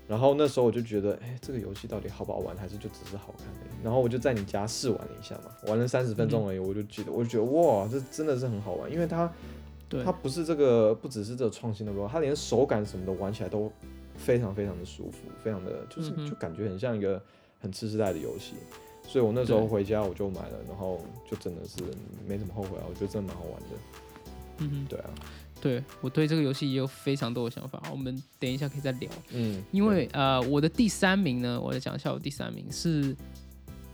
[0.07, 3.47] 然后那时候我就觉得，哎、这个游戏到底好不好玩，还是就只是好看。
[3.83, 9.31] 然后我就在你家试玩了一下嘛，玩了三十分钟而已，我就记得，我就觉得哇，这真的是很好玩，因为它
[10.03, 13.71] 它不是这个，不只是这个创新的 role，它连手感什么的玩起来都
[14.15, 17.19] 非常非常的舒服，非常的就是嗯就感觉很像一个
[17.59, 18.53] 很次世代的游戏。
[19.07, 21.75] 所以我那时候回家我就买了，然后就真的是
[22.27, 23.67] 没怎么后悔啊，我觉得真的蛮好玩的。
[24.57, 25.09] 嗯哼，对啊，
[25.61, 29.07] 对我对这个游戏也有非常多的想法，我们等一下可以再聊。
[29.29, 33.15] 嗯，因为呃，我的第三名呢，我来讲一下我第三名是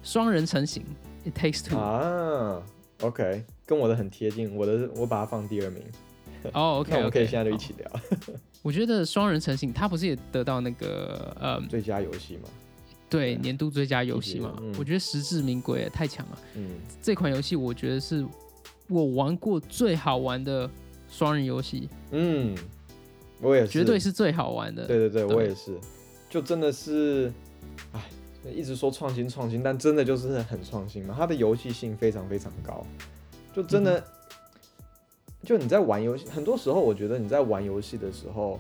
[0.02, 0.82] 双人成型
[1.26, 1.78] ，It Takes Two。
[1.78, 2.64] 啊
[3.02, 5.84] ，OK，跟我的很贴近，我的我把它放第二名，
[6.54, 7.92] 哦，OK， 那我们可以 OK，现在就一起聊
[8.62, 12.44] 我觉得双人成型，它不是也得到那个呃，最佳游戏嘛。
[13.12, 13.42] 对对。
[13.44, 14.56] 年度最佳游戏嘛？
[14.62, 14.74] 嗯。
[14.80, 16.40] 我觉得实至名归，太强了。
[16.56, 16.80] 嗯。
[17.00, 18.26] 这款游戏我觉得是
[18.88, 20.68] 我玩过最好玩的
[21.10, 22.58] 双人游戏，嗯，
[23.42, 24.88] 我也是，绝对是最好玩的。
[24.88, 25.36] 对对对，对。
[25.36, 25.78] 我也是，
[26.30, 27.32] 就真的是，
[27.92, 28.02] 哎，
[28.50, 31.14] 一直说创新创新，但真的就是很创新嘛。
[31.18, 32.86] 它的游戏性非常非常高，
[33.54, 34.04] 就真的，
[35.44, 38.60] 就你在玩游戏，很多时候我觉得你在玩游戏的时候，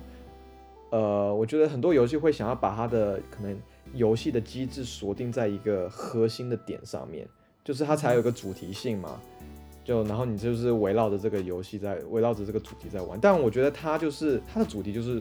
[0.92, 3.58] 呃，我觉得很多游戏会想要把它的可能
[3.94, 7.28] 游戏的机制锁定在一个核心的点上面，
[7.64, 9.20] 就是它才有个主题性嘛。
[9.84, 15.20] 就然后你就是围绕着这个游戏在围绕着这个主题在玩，但我觉得它就是它的主题就是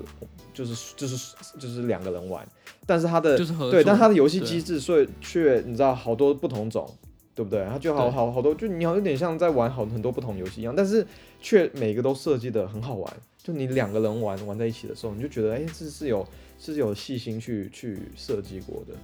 [0.53, 2.47] 就是就是就是两个人玩，
[2.85, 6.87] 但是它的就是合对，但它的游戏机制所以却你知道好多不同种，
[7.35, 7.65] 对不对？
[7.71, 11.05] 它就好好好多，就你好有点像在玩好很多不同游戏一样，但是
[11.41, 13.17] 却每个都设计的很好玩。
[13.43, 16.25] 就你两个人玩玩在一起的时候，你就觉得哎，这是有
[16.61, 18.95] 是有细心去去设计过的。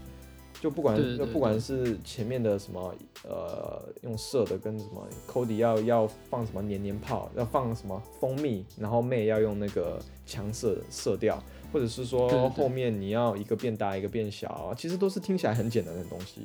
[0.59, 0.99] 就不管
[1.33, 16.41] 不管是前面的什么呃用射的跟什么 Cody 要要放什么黏黏泡，要放什么蜂蜜，然后妹要用那个强射射掉，或者是说后面你要一个变大一个变小，其实都是听起来很简单的东西，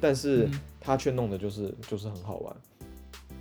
[0.00, 0.48] 但是
[0.80, 2.56] 他却弄的就是就是很好玩。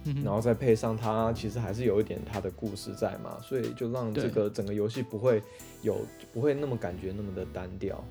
[0.08, 5.42] 嗯然后再配上它其实还是有一点它的故事在嘛，所以就让这个整个游戏不会
[5.82, 5.98] 有
[6.34, 8.04] 不会那么感觉那么的单调，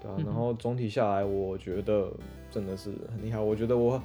[0.00, 0.16] 对啊。
[0.24, 2.10] 然后总体下来，我觉得
[2.50, 3.38] 真的是很厉害。
[3.38, 4.00] 我觉得我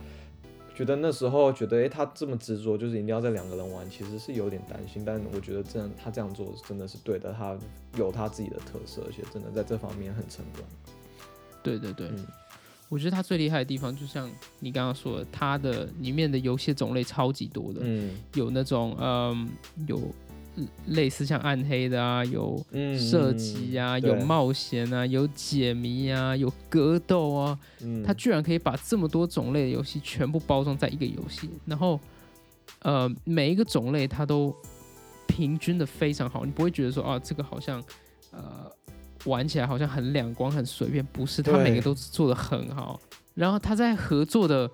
[0.73, 5.03] 觉得那时候觉得，诶，他这么执着，就是一定要在两个人玩，其实是有点担心。
[5.05, 7.57] 但我觉得这样他这样做真的是对的，他
[7.97, 10.63] 有他自己的特色，而且真的在这方面很成功。
[11.61, 12.25] 对对对，嗯
[12.91, 18.11] 我觉得它最厉害的地方，就像你刚刚说的，它的里面的游戏种类超级多的，嗯。
[18.33, 19.47] 有那种嗯
[19.87, 20.13] 有
[20.87, 28.03] 类似像暗黑的啊，有嗯，射击啊，有冒险啊，有解谜啊，有格斗啊，嗯。
[28.03, 31.97] 它居然可以把这么多种类的游戏全部包装在一个游戏，然后
[32.81, 34.53] 呃每一个种类它都
[35.27, 37.81] 平均的非常好，你不会觉得说啊这个好像
[38.31, 38.69] 呃
[39.25, 42.99] 玩起来好像很两光很随便，不是，他每个都做的很好，
[43.33, 44.69] 然后他在合作的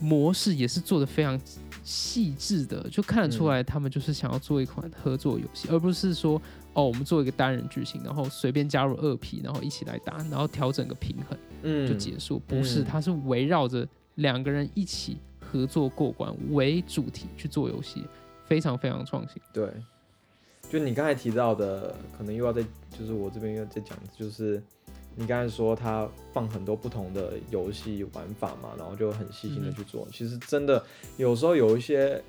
[0.00, 1.38] 模式也是做的非常
[1.82, 6.40] 细致的，就看得出来他们就是想要做一款合作游戏，而不是说
[6.72, 11.38] 哦我们做一个单人剧情，然后随便加入二 P，然后一起来打，然后调整个平衡。
[11.62, 18.06] 嗯就结束，不是，嗯它是围绕着两个人一起合作过关为主题去做游戏，
[18.46, 19.36] 非常非常创新。
[19.52, 19.70] 对，
[20.70, 22.62] 就你刚才提到的，可能又要再，
[22.96, 24.62] 就是我这边又要再讲，就是
[25.16, 30.06] 你刚才说他放很多不同的游戏玩法嘛，然后就很细心的嗯去做。
[30.12, 30.82] 其实真的
[31.16, 32.22] 有时候有一些，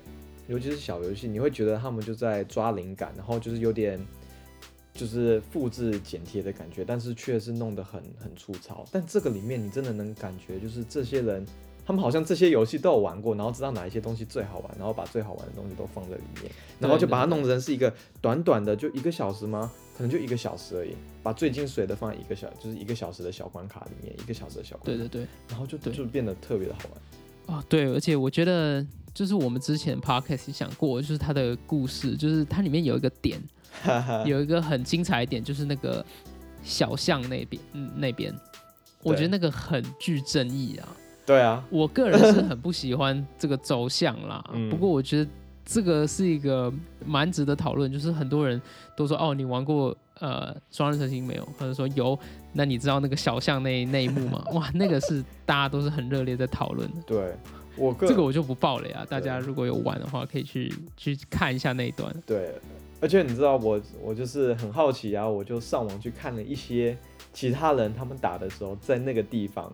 [0.48, 4.04] 尤其是小游戏，你会觉得他们就在抓灵感，然后就是有点。
[4.94, 8.84] 就是复制剪贴的感觉，但是却是弄得很很粗糙。
[8.92, 11.46] 但这个里面你真的能感觉，就是这些人，
[11.84, 19.70] 他们好像这些游戏都有玩过，然后知道哪一些东西最好玩，然后把最好玩的东西都放在里面，然后就把它弄成是一个短短的，就一个小时吗？
[19.96, 27.58] 可能就一个小时而已，把最精髓的放在一个小，就是一个小时的小关卡里面，一个小时的小关卡，对对对，然后就对就变得特别的好玩。
[27.58, 33.42] 哦对，而且我觉得就是我们之前 podcast 讲过，就是它的故事，就是它里面有一个点，
[34.24, 36.04] 有一个很精彩的点，就是那个
[36.62, 38.34] 小巷那边，嗯，那边，
[39.02, 40.88] 我觉得那个很具正义啊。
[41.24, 45.30] 对啊，我个人是很不喜欢这个走向啦， 嗯不过我觉得
[45.64, 46.72] 这个是一个
[47.04, 48.60] 蛮值得讨论，就是很多人
[48.96, 51.44] 都说哦，你玩过呃双人成行没有？
[51.58, 52.18] 或者说有，
[52.52, 54.44] 那你知道那个小巷那那一幕吗？
[54.54, 56.96] 哇，那个是大家都是很热烈在讨论的。
[57.06, 57.34] 对
[57.76, 62.12] 我个这个我就不爆了呀，大家如果有玩的话，可以去去看一下那一段。
[62.26, 62.52] 对，
[63.00, 66.96] 而且你知道我我就是很好奇啊，我就上网去看了一些
[67.32, 69.72] 其他人他们打的时候在那个地方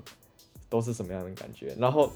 [0.69, 2.11] 都是什么样的感觉，然后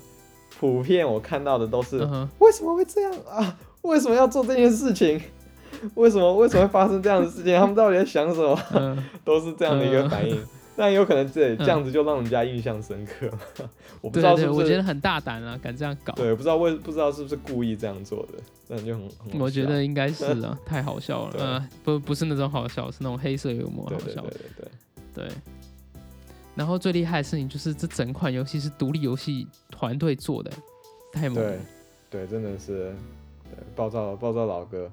[0.58, 3.58] 普遍我看到的都是、嗯，为什么会这样啊？
[3.82, 5.20] 为什么要做这件事情？
[5.96, 7.54] 为什么为什么会发生这样的事情？
[7.58, 8.58] 他们到底在想什么？
[8.74, 10.38] 嗯，都是这样的一个反应。
[10.74, 13.28] 但有可能这嗯这样子就让人家印象深刻，
[14.00, 16.14] 我不知道对对，是不是我觉得很大胆啊，敢这样搞。
[16.14, 18.38] 对，不知道为不知道是不是故意这样做的，
[18.68, 21.34] 那就很很我觉得应该是啊，太好笑了。
[21.38, 24.30] 嗯呃，不不是那种好笑，是那种黑色幽默对对好笑对。
[24.30, 24.66] 对
[25.14, 25.24] 对。
[25.26, 25.34] 对。
[26.54, 30.50] 然后最厉害的事情就是这整款游戏是独立游戏团队做的，
[31.12, 31.58] 太猛了对。
[32.10, 32.94] 对，真的是，
[33.44, 34.90] 对，暴躁暴躁老哥。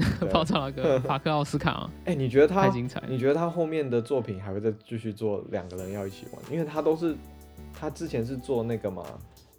[0.18, 3.06] 对爆炸那个法克奥斯卡啊，哎、你觉得他太，精彩了。
[3.10, 6.40] 你觉得他后面的作品还会再继续做两个人要一起玩？
[6.50, 7.14] 因为他都是，
[7.74, 9.04] 他之前是做那个嘛，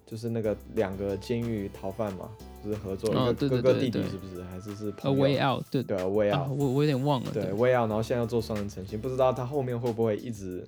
[0.04, 2.28] 就是那个两个监狱逃犯嘛，
[2.64, 4.42] 就是合作，哦一个哥哥对对对对弟弟是不是？
[4.42, 10.66] 还是是友 Way Out，对对，Way 啊，Out，我我有点忘了，对 Way Out，然后现在要做双人成行，不知道他后面会不会一直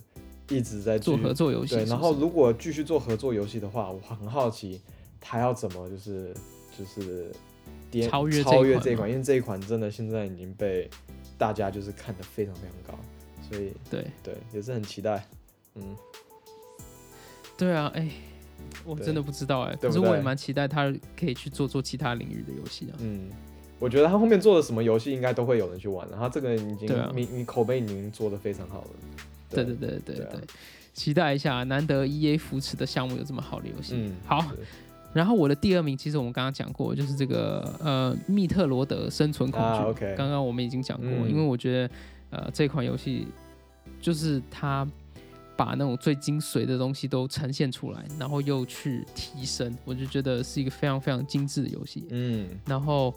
[0.49, 1.75] 一直在做合作游戏。
[1.75, 4.81] 对，然后如果继续做合作游戏的话，我很好奇
[5.21, 6.35] 他要怎么就是
[6.79, 7.33] 就是
[7.91, 10.89] 颠超越这一超越这一款，因为这一款真的现在已经被
[11.39, 12.99] 大家就是看得非常非常高，
[13.49, 15.27] 所以对对也是很期待。
[15.77, 15.97] 嗯，
[17.57, 18.09] 对啊，哎、
[18.85, 22.95] 我真的不知道哎、可是我也蛮期待他可以去做做其他领域的游戏啊。
[23.01, 23.31] 嗯，
[23.79, 28.91] 我觉得他后面做的什么游戏应该都会有人去玩的，他这个已经啊你你口碑已经做的非常好了。
[29.55, 29.65] 对。
[29.65, 30.41] 对对对对
[30.93, 33.95] 期待一下，难得 E A 扶持的项目有这么好的游戏。
[33.97, 34.47] 嗯，好，
[35.13, 39.67] 然后我的第二名，其实我们刚刚讲过，就是这个呃密特罗德生存恐惧。
[39.67, 40.15] 啊，OK。
[40.17, 41.29] 刚刚我们已经讲过，嗯。
[41.29, 41.95] 因为我觉得
[42.31, 43.27] 呃这款游戏
[44.01, 44.87] 就是它
[45.57, 52.07] 把那种最精髓的东西都呈现出来，然后又去提升，我就觉得是一个非常非常精致的游戏。
[52.11, 53.13] 嗯，然后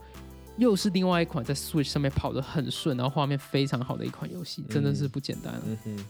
[0.58, 5.62] 又是另外一款在 Switch 上面跑得很顺，然后画面非常好的一款游戏，真的是不简单啊。
[5.68, 6.06] 嗯哼，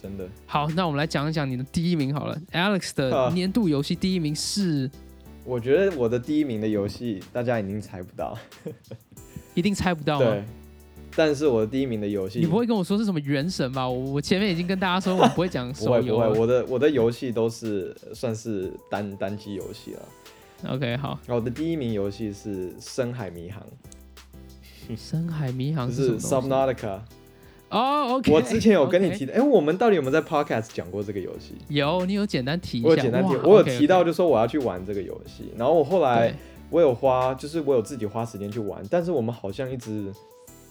[0.00, 0.28] 真的。
[0.46, 4.90] 好，那我们来讲一讲你的第一名好了，Alex 的年度游戏第一名是，
[5.44, 8.38] 我觉得我的第一名的游戏大家已经猜不到，
[9.54, 10.44] 一定猜不到对？。
[11.16, 13.88] 但是我的第一名的游戏，你不会跟我说是什么原神吧？
[13.88, 16.28] 我我前面已经跟大家说，我不会讲 不会不会。
[16.38, 20.08] 我的我的游戏都是算是单单机游戏了。
[20.74, 23.64] OK，好，我的第一名游戏是《深海迷航
[24.96, 27.00] 深海迷》，航是？Subnautica。
[27.70, 31.54] 哦，OK，我之前有跟你提的，哎，我们到底有没有在 Podcast 讲过这个游戏？
[31.68, 36.34] 有，你有简单提一下，我有简单提，我有提到就说我要去玩这个游戏，然后我后来
[36.70, 40.10] 我有花，就是我有自己花时间去玩，但是我们好像一直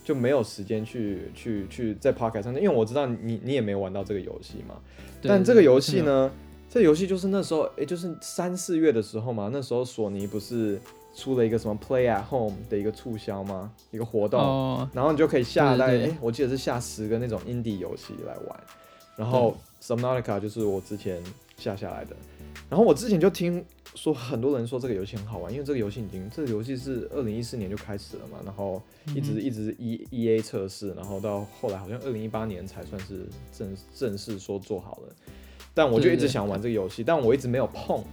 [0.03, 4.75] 就没有时间去去去在 Podcast 上，因为我知道你你也没有玩到这个游戏嘛。
[5.21, 6.31] 但这个游戏呢，
[6.69, 10.79] 这个游戏就是那时候，哎就是三四月的时候嘛，那时候索尼不是
[11.18, 13.72] 出了一个什么 Play at Home 的一个促销吗？
[13.89, 16.13] 一个活动，哦，然后你就可以下大概，对对对。
[16.13, 18.63] 哎、我记得是下十个那种 indie 游戏来玩，
[19.15, 21.20] 然后 Subnautica 就是我之前
[21.57, 22.15] 下下来的，
[22.70, 23.65] 然后我之前就听
[23.95, 28.80] 说很多人说这个游戏很好玩，因为这个游戏已经这个游戏是二零一四年就开始了嘛，然后
[29.15, 35.15] 一直、嗯一直 E E A 测试，然后到后来好像二零一八年才算是正正式说做好了，
[35.74, 38.03] 但我就一直想玩这个游戏，但我一直没有碰，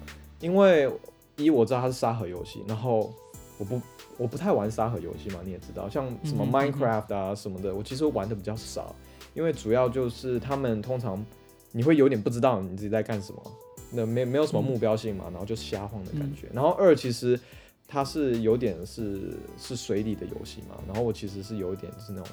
[0.40, 0.90] 因为
[1.36, 3.12] 一我知道它是沙盒游戏，然后
[3.58, 3.80] 我不
[4.18, 8.94] 我不太玩沙盒游戏嘛，你也知道，像什么 Minecraft 啊什么的，我其实玩的比较少，
[9.34, 11.24] 因为主要就是他们通常
[11.72, 13.42] 你会有点不知道你自己在干什么，
[13.90, 16.48] 那没没有什么目标性嘛，然后就瞎晃的感觉。
[16.52, 17.38] 然后二其实
[17.88, 22.26] 它是有点是是水里的游戏嘛，然后我其实是有一点是那种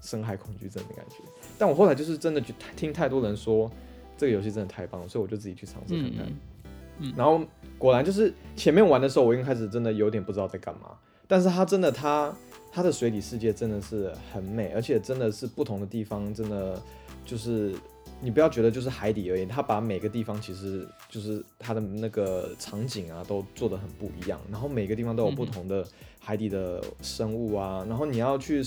[0.00, 1.16] 深海恐惧症的感觉，
[1.58, 3.70] 但我后来就是真的就听太多人说
[4.16, 6.26] 这个游戏真的太棒了，所以我就自己去尝试看看。
[6.26, 6.36] 嗯
[7.16, 7.40] 然后
[7.78, 10.90] 果然就是前面玩的时候，我一开始真的有点不知道在干嘛，
[11.26, 12.34] 但是它真的它
[12.72, 16.80] 它的水底世界真的是很美，而且真的是不同的地方，真的
[17.24, 17.74] 就是
[18.20, 25.86] 你不要觉得就是海底而已，它把每个地方其实就是它的那个场景啊都做的很不一样，然后每个地方都有不同的
[26.18, 28.62] 海底的生物啊，然后你要去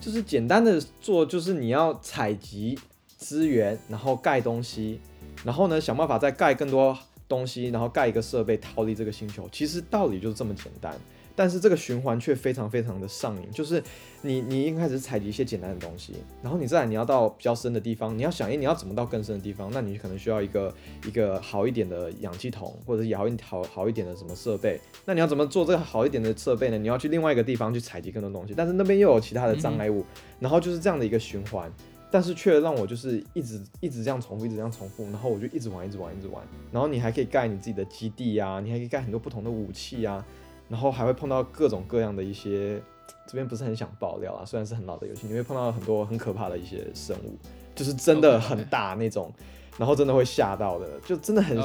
[0.00, 2.78] 就是简单的做，就是你要采集
[3.16, 5.00] 资源，然后盖东西，
[5.44, 6.96] 然后呢想办法再盖更多
[7.28, 9.48] 东西，然后盖一个设备逃离这个星球。
[9.52, 10.94] 其实道理就是这么简单，
[11.36, 13.50] 但是这个循环却非常非常的上瘾。
[13.52, 13.82] 就是
[14.22, 19.70] 你你一开始采集一些简单的东西，然后你再来你要到比较深的地方，你要想，诶，你要怎么到更深的地方？
[19.72, 20.74] 那你可能需要一个
[21.06, 24.80] 一个好一点的氧气筒，或者是好一好好一点的什么设备。
[25.04, 26.78] 那你要怎么做这个好一点的设备呢？
[26.78, 30.04] 你要去另外一个地方去采集更多东西，但是那边又有其他的障碍物，
[30.40, 31.70] 然后就是这样的一个循环。
[32.10, 36.42] 但是却让我就是一直一直这样重复，一直这样重复，然后我就一直玩，一直玩，一直玩。
[36.72, 40.24] 然后你还可以盖你自己的基地啊，你还可以盖很多不同的武器啊，
[40.68, 42.80] 然后还会碰到各种各样的一些，
[43.26, 47.36] 这边不是很想爆料啊，虽然是很老的游戏，你会碰到很多很可怕的一些生物，
[47.74, 49.32] 就是真的很大那种
[49.78, 51.56] 然后真的会吓到的，就真的很、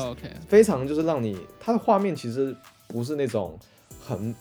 [0.48, 2.56] 非常就是让你，它的画面其实
[2.88, 3.58] 不是那种
[4.06, 4.36] 很，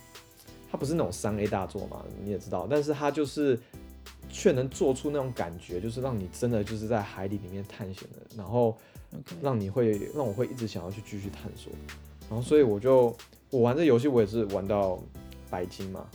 [0.71, 3.59] 它不是那种三 A 大作嘛，你也知道，但是它就是
[4.33, 8.77] 却能做出那种感觉，就是让你真的就是在海底里面探险的，然后
[9.41, 11.71] 让你会让我会一直想要去继续探索，
[12.29, 13.15] 然后所以我就
[13.51, 14.99] 我玩这游戏我也是玩到
[15.51, 16.07] 白金嘛，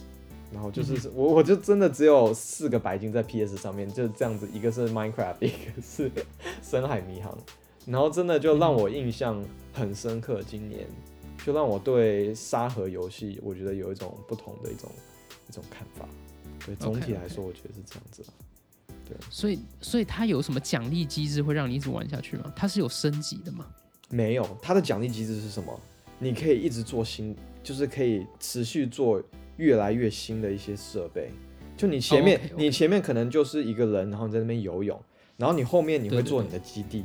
[0.52, 6.10] 然后就是、我我就真的只有四个白金在 PS 上面，就是这样子，一个是 Minecraft，一个是
[6.64, 7.38] 深海迷航，
[7.86, 10.88] 然后真的就让我印象很深刻，今年
[11.46, 14.90] 就让我对沙盒游戏我觉得有一种不同的一种
[15.50, 16.08] 一种看法，
[16.76, 18.24] 对，总体来说我觉得是这样子
[19.08, 19.16] 对。
[19.30, 22.52] 所以所以它有什么奖励机制会让你一直玩下去吗？
[22.56, 23.66] 它是有升级的吗？
[24.10, 25.80] 没有，它的奖励机制是什么？
[26.20, 29.22] 你可以一直做新，就是可以持续做
[29.58, 31.30] 越来越新的一些设备。
[31.78, 35.00] 就你前面你前面可能就是一个人，然后你在那边游泳，
[35.38, 37.04] 然后你后面你会做你的基地，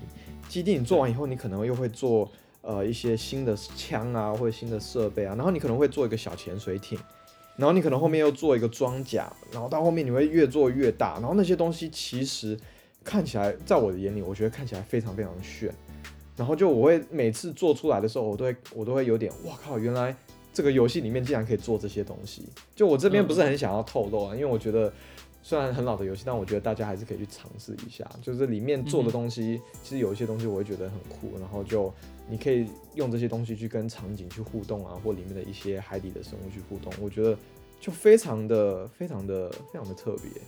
[0.48, 2.30] 基地你做完以后，你可能又会做
[2.62, 6.98] 呃一些新的枪啊，或者新的设备啊，然后你可能会做一个小潜水艇，
[7.56, 12.58] 然后你可能后面又做一个装甲，然后到后面你会越做越大，然后那些东西其实
[13.04, 15.72] 看起来，在我的眼里，我觉得看起来非常非常炫。
[16.34, 20.16] 然后就我会每次做出来的时候，我都会我都会有点，哇靠，原来
[20.52, 22.44] 这个游戏里面竟然可以做这些东西。
[22.74, 24.90] 就我这边不是很想要透露啊，因为我觉得
[25.42, 28.08] 虽然很老的游戏，但我觉得大家还是可以去尝试一下。
[28.22, 31.36] 就是里面做的东西，其实有一些东西我会觉得很酷。
[31.38, 31.92] 然后就
[32.30, 37.36] 你可以用这些东西去跟场景去互动啊，或里面的一些海底的生物去互动，我觉得
[37.80, 40.42] 就非常的非常的非常的特别。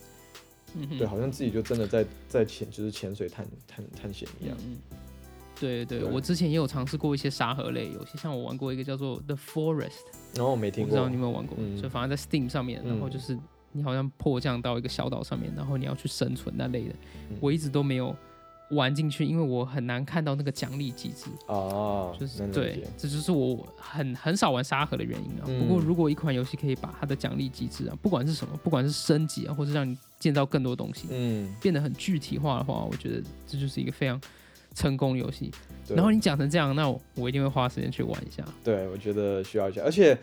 [0.76, 4.56] 嗯对，好像自己就真的在在潜就是潜水探探探险一样。
[4.64, 4.76] 嗯，
[5.60, 10.02] 对对，对我之前也有尝试过一些沙盒类游戏，像我玩过一个叫做 The Forest，
[10.34, 13.38] 然后我没听过不知道你有没有玩过，嗯就反正在 Steam 上面，然后嗯就是
[13.74, 16.94] 你好像迫降到一个小岛上面，然后你要去生存那类的，
[17.30, 17.36] 嗯。
[17.40, 18.16] 我一直都没有
[18.70, 25.44] 玩进去，因为我很难看到那个奖励机制，哦，就是对，这就是我很很少玩沙盒的原因啊。
[25.46, 25.58] 嗯。
[25.60, 34.20] 不过如果一款游戏可以把它的奖励机制啊，不管是什么，不管是升级啊，或是让你建造更多东西，嗯，变得很具体化的话，我觉得这就是一个非常
[34.74, 35.50] 成功的游戏。
[35.88, 38.42] 然后你讲成这样，那我我一定会花时间去玩一下。
[38.62, 40.16] 对，我觉得需要一下，而且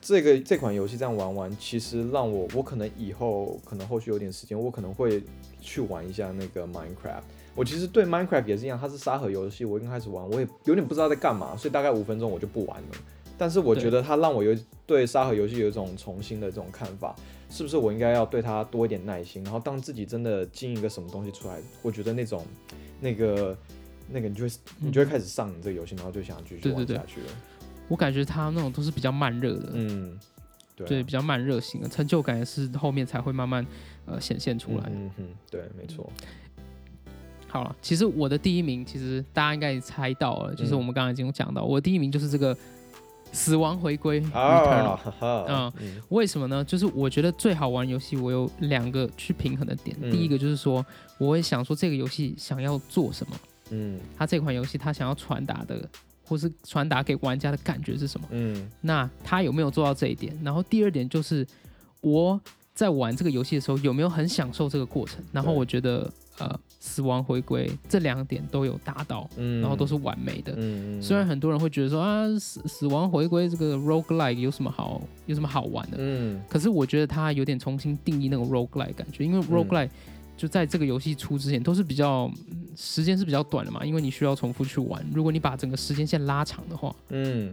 [0.00, 5.22] 这个这款游戏这样玩完，其实让我我可能以后可能后续有点时间，我可能会
[5.60, 7.22] 去玩一下那个 Minecraft。
[7.54, 12.88] 我其实对 Minecraft 也是一样，它是沙盒游戏，我刚开始玩，我也有点不知道在干嘛，所以大概五分钟我就不玩了。
[13.36, 17.14] 但是我觉得它让我有对沙盒游戏有一种重新的这种看法，
[17.48, 22.44] 是不是我应该要对它多一点耐心，然后当自己真的进一个什么东西出来，我觉得那种
[23.00, 23.56] 那个
[24.10, 27.26] 那个你就会你就会开始上瘾这个游戏，然后就想继续玩下去了。
[27.88, 30.18] 我感觉他那种都是比较慢热的，嗯，
[30.76, 33.66] 对比较慢热型的，成就感也是后面才会慢慢
[34.06, 34.84] 呃显现出来。
[34.86, 36.10] 嗯嗯哼，对，没错。
[37.48, 42.54] 好了，其实我的第一名，其实大家应该也猜到了，就是嗯我们刚才已经有讲到，我第一名就是这个
[43.32, 45.00] 《死亡回归》啊
[45.48, 46.62] 嗯嗯为什么呢？
[46.62, 49.96] 就是我觉得最好玩游戏，我有两个去平衡的点。
[50.02, 50.84] 嗯第一个就是说，
[51.16, 53.36] 我会想说这个游戏想要做什么，
[53.70, 55.88] 嗯它这款游戏它想要传达的，
[56.28, 58.28] 或是传达给玩家的感觉是什么？
[58.30, 60.38] 嗯那他有没有做到这一点？
[60.44, 61.46] 然后第二点就是
[62.02, 62.40] 我
[62.74, 65.24] 在玩这个游戏的时候有没有很享受这个过程？
[65.32, 66.08] 然后我觉得
[66.38, 70.52] 呃，死亡回归这两点都有达到，嗯，然后都是完美的。
[70.56, 75.96] 嗯，嗯虽然很多人会觉得说啊，死死亡回归这个 roguelike 有什么好有什么好玩的？
[75.98, 79.90] 嗯可是我觉得它有点重新定义那个 roguelike 感觉，因为 roguelike
[80.38, 85.04] 就在这个游戏出之前都是比较、嗯时间是比较短的嘛，因为你需要重复去玩。
[85.12, 87.52] 如果你把整个时间线拉长的话，嗯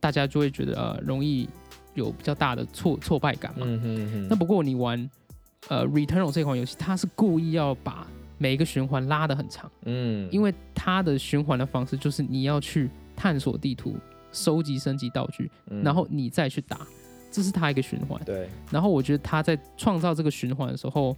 [0.00, 1.46] 大家就会觉得呃容易
[1.92, 3.66] 有比较大的挫挫败感嘛。
[3.68, 5.10] 嗯哼哼，那不过你玩
[5.68, 8.06] 呃 Returnal 这款游戏，它是故意要把
[8.38, 13.98] 每一个循环拉得很长，嗯，因为它的循环的方式就是你要去探索地图、
[14.32, 16.86] 收集升级道具，嗯然后你再去打，
[17.30, 18.18] 这是它一个循环。
[18.24, 21.14] 对，然后我觉得他在创造这个循环的时候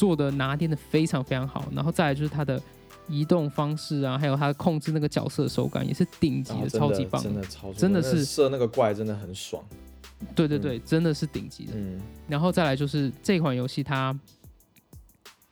[0.00, 2.58] 做的拿捏的非常非常好，然后再来就是它的
[3.06, 7.22] 移动方式啊，还有它控制那个角色的手感也是顶级的，超级棒。
[7.22, 9.62] 真的超真的是射那个怪真的很爽。
[10.34, 11.72] 对对对，真的是顶级的。
[11.74, 12.00] 嗯。
[12.26, 14.18] 然后再来就是这款游戏它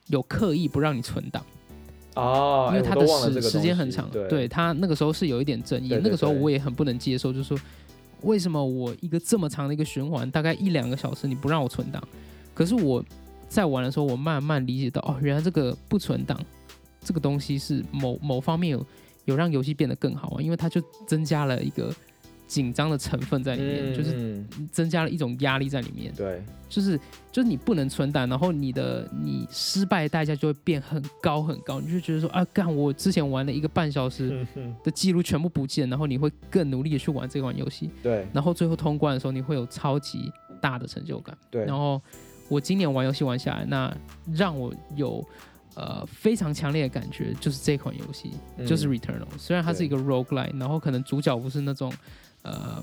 [0.07, 1.45] 有刻意不让你存档，
[2.15, 4.27] 啊，因为它的时时间很长，对。
[4.29, 7.59] 对它那个时候是有一点争议，那个时候我也很不能接受，就是说
[8.23, 12.03] 为什么我一个这么长的一个循环，大概一两个小时你不让我存档，
[12.55, 13.05] 可是我
[13.49, 16.39] 在玩的时候，我慢慢理解到哦，原来这个不存档
[17.01, 18.87] 这个东西是某某方面有
[19.25, 21.95] 有让游戏变得更好玩，因为它就增加了一个
[22.47, 23.95] 紧张的成分在里面，嗯。
[23.95, 26.13] 就是嗯增加了一种压力在里面。
[26.15, 26.99] 对，就是
[27.33, 34.47] 就是你不能存档，然后你的你失败的代价就会变很高很高，你就觉得说啊，干我之前玩了一个半小时
[34.85, 38.27] 的记录全部不见，然后你会更努力的去玩这款游戏，对。
[38.33, 40.31] 然后最后通关的时候你会有超级
[40.61, 41.37] 大的成就感。
[41.51, 42.01] 对，然后
[42.49, 43.95] 我今年玩游戏玩下来，那
[44.35, 45.25] 让我有
[45.75, 48.33] 呃非常强烈的感觉，就是这款游戏、
[48.67, 51.93] 就是 Returnal，虽然它是一个 roguelike，然后可能主角不是那种
[52.43, 52.83] 呃。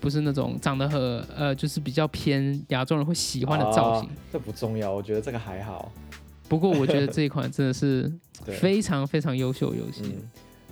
[0.00, 0.98] 不是那种长得很
[1.36, 5.92] 呃，就是比较偏亚洲人会喜欢的造型，啊这不重要，我觉得这个还好。
[6.48, 8.10] 不过我觉得这一款真的是，
[8.58, 10.04] 非常非常优秀游戏。
[10.04, 10.22] 嗯，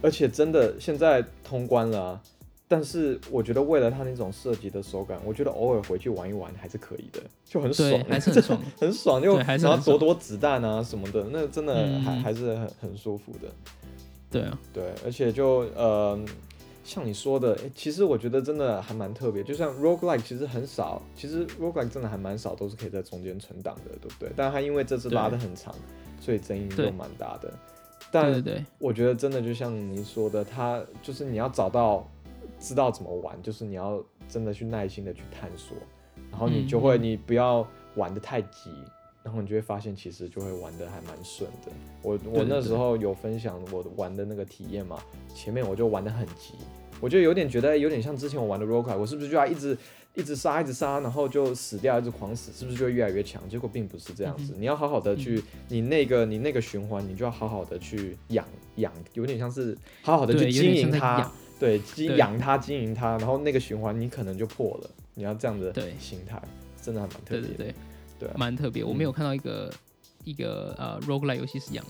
[0.01, 2.23] 而且真的现在通关了啊、
[2.71, 8.61] 但是我觉得为了它那种设计的手感，我觉得偶尔回去玩一玩还是可以的，就很爽对，，还是很 爽。
[8.79, 13.49] 很爽，就对还是然后躲躲子弹啊什么的，那真的还、嗯还是很很舒服的。
[14.31, 16.19] 对啊，对，而且就呃，
[16.85, 19.43] 像你说的，诶其实我觉得真的还蛮特别。
[19.43, 24.31] 就像 roguelike 其实很少，其实 roguelike 真的还蛮少，都是可以在中间存档的，对不对？
[24.37, 25.75] 但它因为这次拉的很长，
[26.21, 27.51] 所以争议就蛮大的。
[28.11, 28.43] 但
[28.79, 32.07] 我觉得真的就像你说的，它就是你要找到
[32.61, 35.77] 知道怎么玩，就是你要真的去耐心的去探索，
[36.31, 38.71] 然后你就会你不要玩的太急，
[39.23, 41.73] 然后你就会发现其实就会玩的还蛮顺的。
[42.03, 44.99] 我我那时候有分享我玩的那个体验嘛，
[45.35, 46.55] 前面我就玩的很急，
[47.01, 49.77] 我就有点觉得有点像之前我玩的 Rogue，我是不是就要一直
[50.15, 53.41] 一直杀一直杀，然后就死掉，一直狂死，是不是就会越来越强？
[53.49, 54.45] 结果并不是这样嗯。
[54.45, 58.45] 子，你要好好的去，你那个你那个循环，你就要好好的去养
[58.77, 61.21] 养，有点像是好好的，去经营它。
[61.21, 66.41] 养，，对，经对养它经营它，然后那个循环你可能就破了，你要这样的对心态，
[66.81, 67.75] 真的还蛮特别的，对对对，
[68.21, 68.85] 对啊蛮特别。
[68.85, 69.73] 我没有看到一个
[70.25, 71.85] 一个呃 roguelike 游戏是养，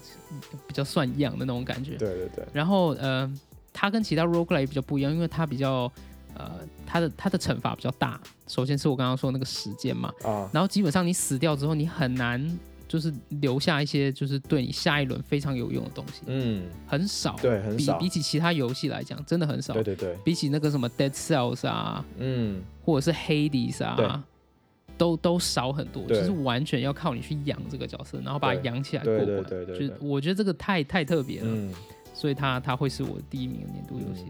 [0.67, 1.97] 比较算养的那种感觉。
[1.97, 3.31] 对对对，然后呃，
[3.73, 5.91] 它跟其他 roguelike 比较不一样，因为它比较
[6.35, 8.21] 呃，它的它的惩罚比较大。
[8.47, 12.59] 首先是我刚刚说那个时间嘛，啊，然后基本上你死掉之后，你很难
[12.89, 17.37] 就是留下一些就是对你下一轮非常有用的东西，嗯，很少。
[17.41, 19.75] 对，很少，比比起其他游戏来讲，真的很少。
[19.75, 24.25] 对对对，比起那个什么 Dead Cells 啊，嗯，或者是 Hades 啊，
[24.97, 29.49] 都都少很多，就是完全要靠你去养这个角色，然后把它养起来过对对关。
[29.49, 31.73] 对对对就是我觉得这个太太特别了，嗯。
[32.15, 34.25] 所以它它会是我第一名的年度游戏。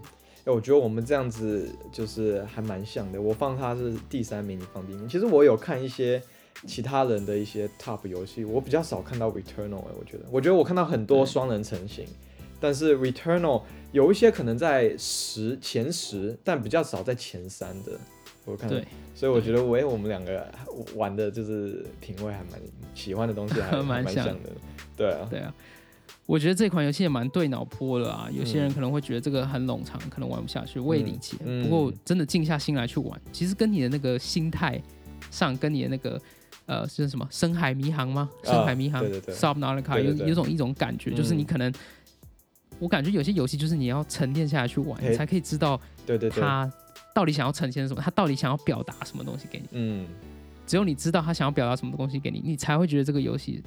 [0.45, 3.19] 哎，我觉得我们这样子就是还蛮像的。
[3.19, 5.09] 我放他是第三名，你放第一名。
[5.09, 6.23] 其实我有看一些
[6.67, 12.05] 其他人的一些 top 游戏，我比较少看到 Returnal 哎、我觉得，我觉得我看到很多双人成型，
[12.59, 17.99] 但是 Returnal 有一些可能在十前十，但比较少在前三的。
[18.45, 18.83] 我看，对，
[19.15, 20.51] 所以我觉得我我们两个
[20.97, 22.59] 玩的就是品味还蛮
[22.95, 24.51] 喜欢的东西还 还蛮像的，
[24.97, 25.55] 对啊，对啊，
[26.25, 28.27] 我觉得这款游戏也蛮对脑波的啊。
[28.33, 28.73] 有些人嗯。
[28.73, 31.37] 可能会觉得这个很冗长，可能玩不下去，我也理解。
[31.45, 31.63] 嗯。
[31.63, 34.81] 不过真的静下心来去玩，其实跟你的那个心态
[35.31, 36.19] 上，跟你的那个
[36.69, 38.31] 呃是什么深海迷航吗？
[38.45, 41.73] 啊深海迷航对对对 Subnautica 有有种一种感觉，就是你嗯可能。
[42.81, 46.73] 我感觉有些游戏就是你要沉淀下来去玩，你才可以知道对对对，他
[47.13, 49.67] 到底想要呈现什么，他到底想要表达什么东西给你。
[49.73, 50.07] 嗯，
[50.65, 53.61] 只有你知道他想要表达什么东西给你，你才会觉得这个游戏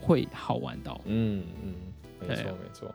[0.00, 0.98] 会好玩到。
[1.04, 1.74] 嗯嗯，
[2.26, 2.94] 没错没错。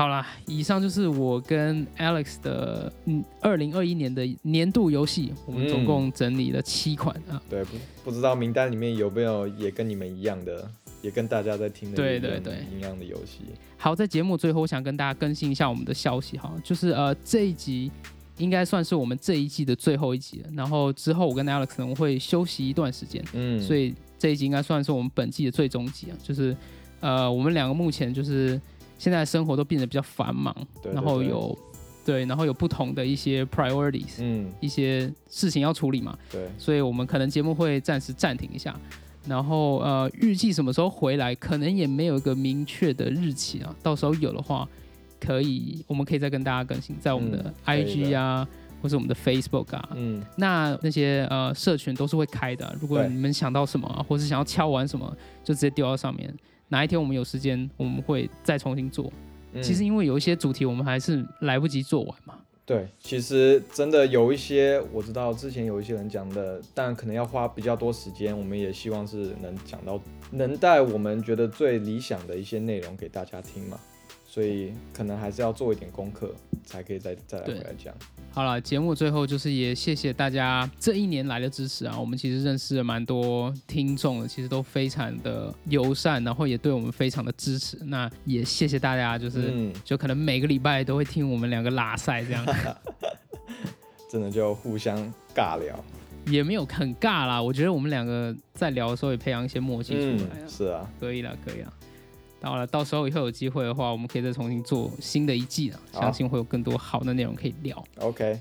[0.00, 7.36] 好啦，以上就是我跟 Alex 的嗯，二零二一年的年度游戏，我们总共整理了七款啊。
[7.50, 10.66] 对，不不知道名单里面有没有也跟你们一样的，
[11.02, 13.40] 也跟大家在听的对对对一样的游戏。
[13.76, 17.92] 好，在节目最后，我想跟大家更新一下我们的消息哈，就是呃这一集
[18.38, 26.56] 应该算是我们这一季的最后一集了，然后之后我跟 Alex 可能会休息一段时间，嗯，所以这一集应该算是我们本季的最终集啊，就是
[27.00, 28.58] 呃我们两个目前就是
[29.00, 31.58] 现在生活都变得比较繁忙，对对然后有
[32.04, 38.78] 对，然后有不同的一些 priorities，嗯，一些事情要处理嘛，对，所以我们可能节目会暂时暂停一下。
[39.26, 43.74] 然后呃，预计什么时候回来，可能也没有一个明确的日期啊。
[43.82, 44.68] 到时候有的话，
[45.18, 48.46] 可以我们可以再跟大家更新，在我们的 IG 啊，
[48.82, 49.88] 或是我们的 Facebook 啊。
[49.94, 56.34] 嗯，那那些呃社群都是会开的，如果你们想到什么、啊，或是想要敲完什么，就直接丢到上面。
[56.70, 59.12] 哪一天我们有时间，我们会再重新做。
[59.52, 62.38] 嗯其实因为有一些主题我们还是来不及做完嘛。
[62.64, 70.00] 对，其实真的有一些我知道之前有一些人讲的，但可能要花比较多时间，我们也希望是能讲到
[70.30, 73.76] 能带我们觉得最理想的一些内容给大家听嘛，
[74.24, 76.32] 所以可能还是要做一点功课，
[76.64, 77.92] 才可以再再来回来讲。
[78.32, 81.98] 好了，节目最后就是也谢谢大家这一年来的支持啊！
[81.98, 87.76] 我们其实认识了蛮多听众的，其实都非常的友善，然后也对我们非常的支持。
[87.82, 92.46] 那也谢谢大家，就是、嗯，就可能每个礼拜都会听我们两个拉赛这样，
[94.08, 94.96] 真的就互相
[95.34, 95.84] 尬聊。
[96.26, 97.42] 也没有很尬啦。
[97.42, 101.72] 我觉得我们两个在聊的时候也培养一些默契出来是啊，可以了，可以了。
[102.40, 107.84] 到了，到时候以后有机会的话，我们可以再重新做新的一季了，相信会有更多好的内容可以聊。
[107.98, 108.40] OK，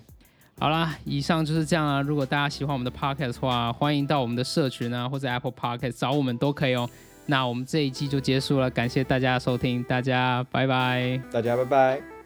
[0.57, 2.01] 好啦，以上就是这样啊。
[2.01, 6.89] 如果大家喜欢我们的 podcast 的话，欢迎到我们的社群啊，或者 Apple Podcast 找我们都可以哦。
[7.25, 11.21] 那我们这一季就结束了，感谢大家的收听，大家拜拜。
[11.31, 12.18] 大家拜拜。